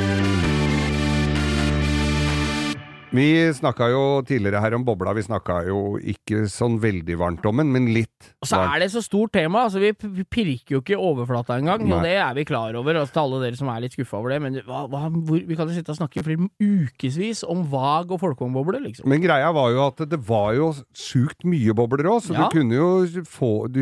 [3.09, 3.25] Vi
[3.57, 7.71] snakka jo tidligere her om bobla, vi snakka jo ikke sånn veldig varmt om den,
[7.73, 8.27] men litt.
[8.43, 9.93] Og så er det så stort tema, altså vi,
[10.29, 13.39] pirker jo ikke i overflata engang, og det er vi klar over, altså til alle
[13.47, 15.95] dere som er litt skuffa over det, men hva, hva, hvor, vi kan jo sitte
[15.95, 19.09] og snakke i flere ukevis om vag og folkevognbobler, liksom.
[19.09, 22.45] Men greia var jo at det var jo sjukt mye bobler òg, så Ja.
[22.45, 23.81] du kunne jo få Du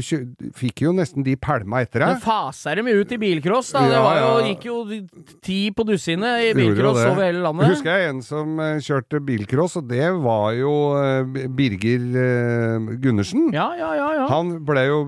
[0.55, 2.23] fikk jo nesten de pælma etter Men deg.
[2.23, 3.83] faser dem jo ut i bilcross, da.
[3.83, 4.77] Det Ja, var jo, gikk jo
[5.43, 7.75] ti på dusinet i bilcross over hele landet.
[7.75, 8.79] Husker jeg en som eh,
[9.17, 13.51] kjørte bilcross, og det var jo eh, Birger eh, Gundersen.
[13.53, 14.09] Ja, ja, ja.
[14.21, 14.27] ja.
[14.29, 14.99] Han ble jo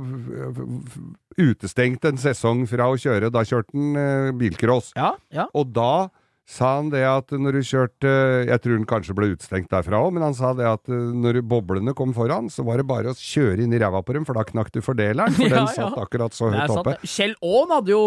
[1.40, 3.32] utestengt en sesong fra å kjøre.
[3.32, 4.94] Da kjørte han eh, bilcross.
[4.96, 5.48] ja, ja.
[5.54, 6.10] Og da
[6.50, 8.12] sa han det at når du kjørte
[8.48, 11.42] Jeg tror han kanskje ble utestengt derfra òg, men han sa det at eh, når
[11.46, 14.38] boblene kom foran, så var det bare å kjøre inn i ræva på dem, for
[14.38, 15.36] da knakk du fordeleren.
[15.38, 15.76] For Ja, den ja.
[15.78, 16.96] satt akkurat så høyt oppe.
[17.06, 18.02] Kjell Aaen hadde jo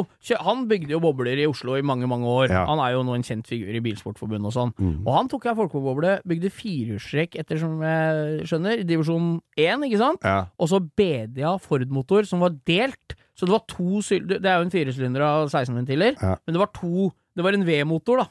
[0.47, 2.51] Han bygde jo bobler i Oslo i mange, mange år.
[2.53, 2.65] Ja.
[2.71, 4.75] Han er jo nå en kjent figur i Bilsportforbundet og sånn.
[4.79, 4.95] Mm.
[5.07, 10.27] Og han tok ei folkeboble, bygde firehjulstrekk, ettersom jeg skjønner, i divisjon 1, ikke sant?
[10.27, 10.47] Ja.
[10.59, 13.17] Og så BDA Ford-motor, som var delt.
[13.35, 14.01] Så det var to.
[14.03, 16.37] Det er jo en firesylinder av 16 ventiler, Ja.
[16.47, 18.27] men det var to Det var en V-motor, da.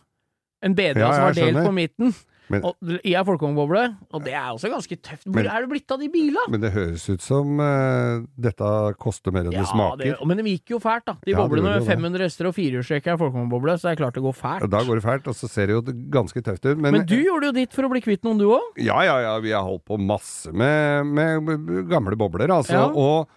[0.61, 2.13] En BDA Ja, som var delt på midten.
[2.51, 3.95] Men- og, I ei folkevognboble.
[4.13, 5.23] Og det er også ganske tøft.
[5.25, 6.43] Hvor Men- er det blitt av de bila?
[6.49, 9.97] Men det høres ut som uh, dette koster mer enn det smaker.
[10.19, 11.15] det, men de gikk jo fælt, da.
[11.25, 14.21] De Ja, boblene med 500 hester og firehjulstrekk er folkevognboble, så det er klart det
[14.23, 14.69] går fælt.
[14.69, 15.81] Da går det fælt, og så ser det jo
[16.11, 16.77] ganske tøft ut.
[16.77, 18.61] Men, Men du gjorde jo ditt for å bli kvitt noen, du òg.
[18.77, 22.73] Ja, ja, ja, vi har holdt på masse med, med gamle bobler, altså.
[22.73, 22.85] Ja.
[22.93, 23.27] Og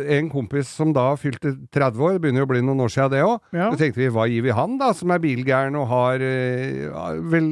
[0.00, 3.10] en kompis som da fylte 30 år, det begynner jo å bli noen år siden
[3.12, 3.70] det òg, Ja.
[3.70, 7.50] så tenkte vi hva gir vi han, da, som er bilgæren og har eh, vel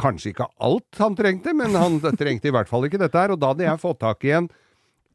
[0.00, 3.34] kanskje ikke alt han trengte, men han trengte i hvert fall ikke dette her.
[3.34, 4.48] Og da hadde jeg fått tak i en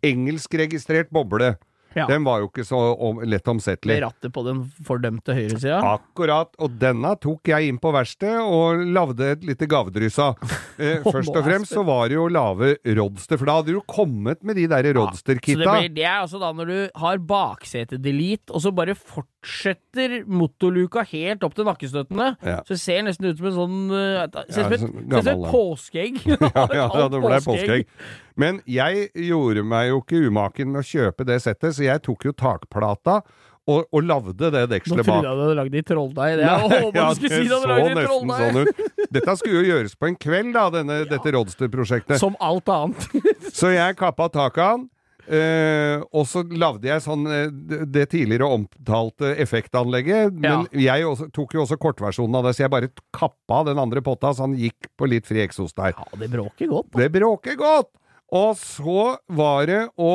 [0.05, 1.55] engelskregistrert boble.
[1.95, 2.07] Ja.
[2.11, 3.97] Den var jo ikke så om, lett omsettelig.
[4.03, 5.79] Rattet på den fordømte høyresida.
[5.95, 10.35] Akkurat, og denne tok jeg inn på verkstedet og lagde et lite gavedryss av.
[10.75, 13.79] Eh, først og fremst så var det jo å lage rodster, for da hadde du
[13.87, 15.75] kommet med de der Så det, rodster-kitta.
[15.77, 18.97] blir, det er altså da når du har baksete-delete, og så bare
[19.45, 22.61] fortsetter motorluka helt opp til nakkestøttene, Ja.
[22.67, 26.21] så ser nesten ut som en sånn uh, Ser ut som et, påskeegg.
[26.55, 27.87] Ja, ja, Et det ble påskeegg.
[28.35, 32.25] Men jeg gjorde meg jo ikke umaken med å kjøpe det settet, så jeg tok
[32.25, 33.21] jo takplata
[33.65, 35.23] og, og lagde det Nå dekselet trodde bak.
[35.25, 36.35] jeg du hadde lagd det i trolldeig.
[36.37, 39.07] Det jeg håper Ja, du skulle si du det det så nesten sånn ut.
[39.15, 42.19] Dette skulle jo gjøres på en kveld, da, denne, dette rodster-prosjektet.
[42.21, 43.07] Som alt annet.
[43.55, 44.85] Så jeg kappa taket av den.
[45.27, 47.49] Eh, og så lagde jeg sånn eh,
[47.85, 50.33] det- tidligere omtalte effektanlegget.
[50.33, 54.01] Men jeg også, tok jo også kortversjonen av det, så jeg bare kappa den andre
[54.05, 55.93] potta, så han gikk på litt fri eksos der.
[55.97, 56.91] Ja, det bråker godt.
[56.95, 57.91] Det bråker godt!
[58.35, 60.07] Og så var det å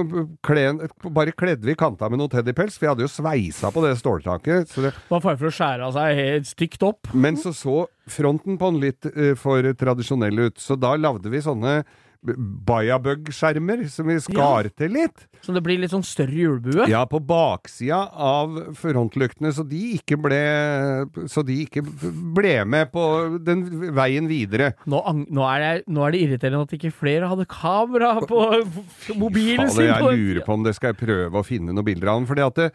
[0.00, 0.12] øh,
[0.42, 0.62] kle,
[1.12, 4.70] Bare kledde vi kanta med noe teddypels, for jeg hadde jo sveisa på det ståltaket.
[4.72, 7.12] Så det, Det var fare for å skjære av seg helt stygt opp.
[7.12, 7.76] men så så
[8.08, 11.82] fronten på den litt uh, for tradisjonell ut, så da lagde vi sånne
[12.68, 15.24] Bayabug-skjermer som vi skar til litt.
[15.44, 16.88] Så det blir litt sånn større hjulbue?
[16.90, 20.40] Ja, på baksida av frontlyktene, så de ikke ble
[21.30, 23.04] Så de ikke ble med på
[23.46, 23.64] den
[23.96, 24.72] veien videre.
[24.90, 25.00] Nå,
[25.30, 28.42] nå, er det, nå er det irriterende at ikke flere hadde kamera på
[29.18, 29.88] mobilen Fader, sin.
[29.92, 32.26] jeg på- lurer på om det skal jeg prøve å finne noen bilder av den.
[32.28, 32.70] fordi at det,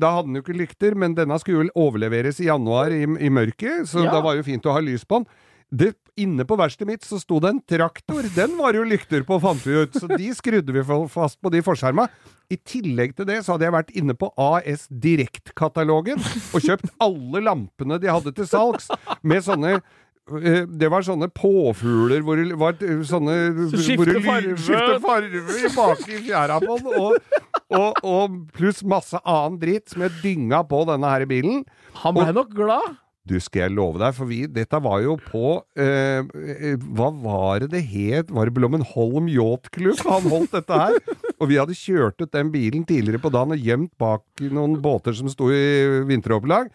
[0.00, 3.28] da hadde den jo ikke lykter, men denne skulle vel overleveres i januar i, i
[3.30, 4.10] mørket, så Ja.
[4.12, 5.26] da var jo fint å ha lys på den.
[5.70, 8.26] Det, inne på verkstedet mitt så sto det en traktor.
[8.36, 9.96] Den var jo lykter på, fant vi ut.
[9.96, 12.06] Så de skrudde vi fast på de forskjerma.
[12.52, 17.40] I tillegg til det så hadde jeg vært inne på AS Direkt-katalogen og kjøpt alle
[17.44, 18.90] lampene de hadde til salgs,
[19.24, 23.38] med sånne eh, det var sånne påfugler hvor det var eh, sånne
[23.72, 24.58] skifte farge!
[24.60, 27.40] skifte farve bak i fjæra på den, og,
[27.72, 31.64] og, og pluss masse annen dritt som jeg dynga på denne her bilen.
[32.04, 33.00] Han ble nok glad.
[33.24, 37.62] Du, skal jeg love deg, for vi, dette var jo på eh, eh, Hva var
[37.62, 38.28] det det het?
[38.28, 40.98] Var det Blommenholm Yachtklubb han holdt dette her?
[41.38, 45.16] Og vi hadde kjørt ut den bilen tidligere på dagen og gjemt bak noen båter
[45.16, 46.68] som sto i vinteropplag.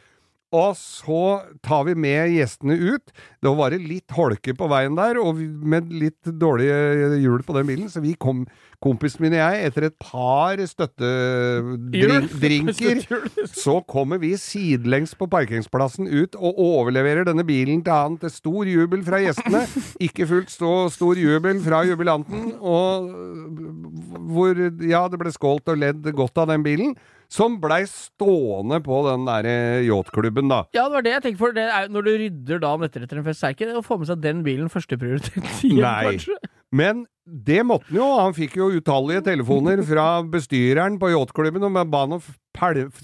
[0.49, 1.21] Og så
[1.61, 3.13] tar vi med gjestene ut.
[3.13, 7.69] Det var bare litt holke på veien der, og med litt dårlige hjul på den
[7.69, 8.47] bilen, så vi kom,
[8.83, 13.01] kompisen min og jeg, etter et par støttedrinker
[13.51, 18.65] så kommer vi sidelengs på parkeringsplassen ut og overleverer denne bilen til han til stor
[18.69, 19.65] jubel fra gjestene.
[20.07, 23.09] Ikke fullt så stor jubel fra jubilanten, og
[24.31, 24.53] hvor
[24.87, 26.95] ja, det ble skålt og ledd godt av den bilen.
[27.29, 30.63] Som blei stående på den derre yachtklubben, da.
[30.73, 31.53] Ja, det var det jeg tenkte for.
[31.53, 33.99] Det er, når du rydder dagen etter etter en fest, er ikke det å få
[34.01, 35.45] med seg den bilen førsteprioritet
[35.77, 36.01] Nei.
[36.07, 36.37] kanskje?
[36.75, 38.07] Men det måtte han jo.
[38.19, 42.23] Han fikk jo utallige telefoner fra bestyreren på yachtklubben og ba han om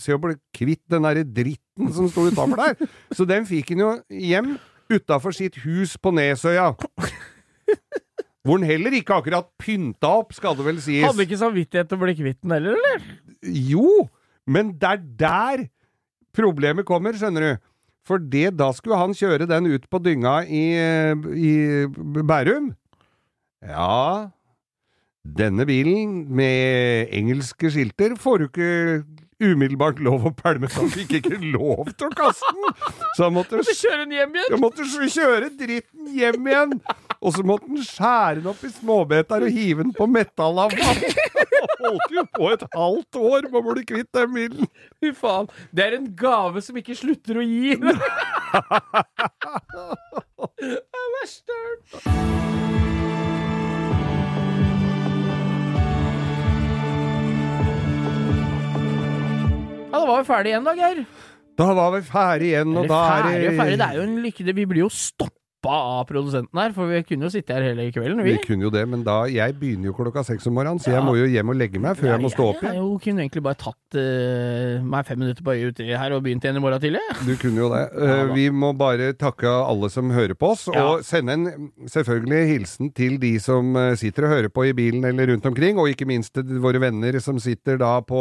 [0.02, 2.90] se å bli kvitt den derre dritten som sto utafor der.
[3.16, 4.56] Så den fikk han jo hjem
[4.92, 6.74] utafor sitt hus på Nesøya.
[8.46, 11.06] Hvor han heller ikke akkurat pynta opp, skal det vel sies.
[11.06, 13.08] Hadde ikke samvittighet til å bli kvitt den heller, eller?
[13.46, 14.06] Jo,
[14.46, 15.64] men det er der
[16.36, 17.64] problemet kommer, skjønner du.
[18.06, 20.66] For det, da skulle han kjøre den ut på dynga i,
[21.42, 21.54] i
[22.22, 22.76] Bærum.
[23.66, 24.30] Ja,
[25.26, 29.04] denne bilen med engelske skilter får du ikke
[29.42, 32.76] umiddelbart lov å pælme, så han fikk ikke lov til å kaste den.
[33.18, 34.54] Så han måtte, Måtte kjøre den hjem igjen!
[34.54, 36.78] han måtte kjøre dritten hjem igjen.
[37.26, 41.02] Og så måtte han skjære den opp i småbeter og hive den på metallavfall.
[41.82, 44.70] Holdt jo på et halvt år med å bli kvitt den bilen.
[45.02, 45.50] Fy faen.
[45.76, 47.76] Det er en gave som ikke slutter å gi.
[47.82, 47.98] det
[50.72, 53.25] er verst jeg har hørt.
[59.96, 60.98] Ja, da var vi ferdig igjen da, Geir.
[61.56, 63.76] Da var vi ferdig igjen, og Eller da er ferdig det ferdig.
[63.80, 64.48] Det er jo en lykke.
[64.58, 68.22] Vi blir jo stoppa av produsenten her, for vi kunne jo sitte her hele kvelden,
[68.24, 68.36] vi.
[68.36, 71.04] Vi kunne jo det, men da Jeg begynner jo klokka seks om morgenen, så jeg
[71.04, 72.76] må jo hjem og legge meg før jeg må stå opp igjen.
[72.76, 76.24] jeg, jeg kunne egentlig bare tatt uh, meg fem minutter på øyet uti her og
[76.26, 77.02] begynt igjen i morgen tidlig.
[77.26, 77.84] Du kunne jo det.
[77.96, 80.84] Ja, Eh, vi må bare takke alle som hører på oss, Ja.
[80.96, 85.04] og sende en selvfølgelig hilsen til de som eh, sitter og hører på i bilen
[85.06, 88.20] eller rundt omkring, og ikke minst til våre venner som sitter da på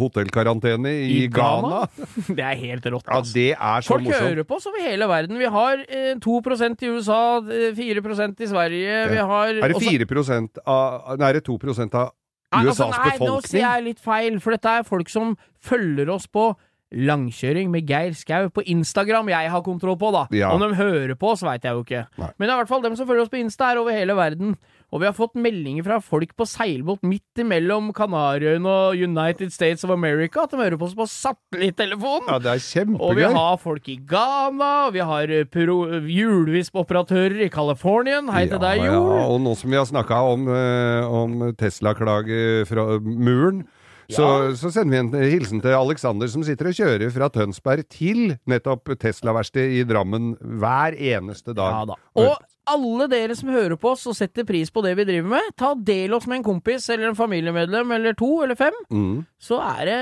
[0.00, 1.86] hotellkarantene i, I Ghana.
[1.86, 2.08] Ghana?
[2.38, 3.32] Det er helt rått, Altså.
[3.32, 4.28] Ja, det er så Folk morsomt.
[4.28, 5.38] hører på oss over hele verden.
[5.40, 6.40] Vi har eh, 2
[6.80, 9.10] i USA, eh, 4% i Sverige.
[9.10, 11.58] Vi har Er det også- 4 av Nei, er det 2
[11.94, 12.12] av
[12.52, 16.08] Nei, USAs altså, nei, Nå sier jeg litt feil, for dette er folk som følger
[16.12, 16.54] oss på
[16.92, 19.30] Langkjøring med Geir Skau på Instagram.
[19.32, 20.26] Jeg har kontroll på, da.
[20.36, 20.50] Ja.
[20.52, 22.06] Om de hører på oss, veit jeg jo ikke.
[22.18, 22.28] Nei.
[22.36, 24.12] Men det er i hvert fall dem som følger oss på Insta, er over hele
[24.18, 24.56] verden.
[24.92, 29.86] Og vi har fått meldinger fra folk på seilbåt midt imellom Kanariøyene og United States
[29.86, 32.28] of America at de hører på oss på satellitttelefon.
[32.28, 33.06] Ja, det er kjempegøy.
[33.08, 38.20] Og vi har folk i Ghana, og vi har eh, hjulvispoperatører i California.
[38.36, 38.98] Hei til deg, Jol.
[39.16, 43.64] ja, og nå som vi har snakka om, eh, om Tesla-klage fra muren,
[44.10, 44.26] så,
[44.58, 48.94] så sender vi en hilsen til Alexander som sitter og kjører fra Tønsberg til nettopp
[49.00, 51.76] Tesla-verkstedet i Drammen hver eneste dag.
[51.82, 51.98] Ja da.
[52.22, 55.54] Og alle dere som hører på oss og setter pris på det vi driver med,
[55.58, 58.76] ta del oss med en kompis eller en familiemedlem eller to eller fem.
[58.90, 59.22] Mm.
[59.42, 60.00] Så er det,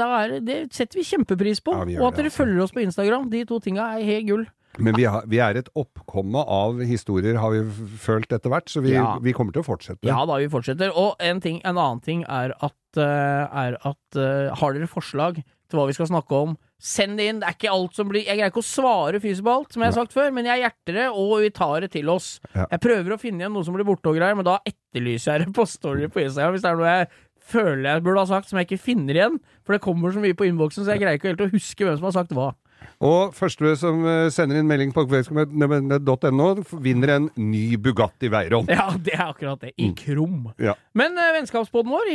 [0.00, 1.76] da er det, det setter vi kjempepris på.
[1.78, 2.42] Ja, vi og at det, dere altså.
[2.42, 3.30] følger oss på Instagram.
[3.32, 4.44] De to tinga er helt gull.
[4.80, 8.80] Men vi, har, vi er et oppkomme av historier, har vi følt etter hvert, så
[8.80, 9.18] vi, Ja.
[9.20, 10.06] vi kommer til å fortsette.
[10.08, 10.94] Ja da, vi fortsetter.
[10.96, 15.78] Og en, ting, en annen ting er at, er at eh, har dere forslag til
[15.78, 17.40] hva vi skal snakke om, send det inn.
[17.40, 19.84] Det er ikke alt som blir Jeg greier ikke å svare fysisk på alt, som
[19.84, 22.34] jeg har sagt før, men jeg hjerter det, og vi tar det til oss.
[22.52, 22.66] Ja.
[22.74, 25.46] Jeg prøver å finne igjen noe som blir borte og greier, men da etterlyser jeg
[25.46, 27.12] det på story på Instagram hvis det er noe jeg
[27.52, 29.38] føler jeg burde ha sagt som jeg ikke finner igjen.
[29.66, 31.98] For det kommer så mye på innboksen, så jeg greier ikke helt å huske hvem
[31.98, 32.52] som har sagt hva.
[33.02, 36.46] Og første som eh, sender inn melding på kveldskommet.no,
[36.84, 38.68] vinner en ny Bugatti Veyron.
[38.72, 39.72] Ja, det er akkurat det.
[39.80, 40.48] I krum.
[40.62, 40.74] Ja.
[40.98, 42.10] Men uh, vennskapsbåten vår,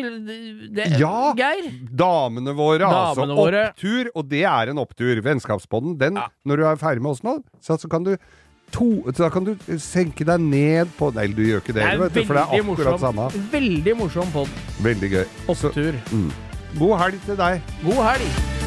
[0.77, 1.33] det, Ja!
[1.37, 3.37] Geir Damene våre, Damene altså.
[3.37, 3.63] våre.
[3.73, 5.21] Opptur, og det er en opptur.
[5.25, 6.27] Vennskapsbåten, den, Ja.
[6.45, 8.15] når du er ferdig med oss nå, så, så kan du
[8.75, 8.83] To,
[9.15, 12.17] da kan du senke deg ned på Nei, du gjør ikke det, Det er vet
[12.27, 13.29] for det er akkurat morsom, samme.
[13.55, 14.51] veldig morsom pod.
[14.83, 15.23] Veldig gøy.
[15.55, 16.01] Så, Opptur.
[16.11, 16.31] mm.
[16.75, 17.61] God helg til deg.
[17.87, 18.66] God helg!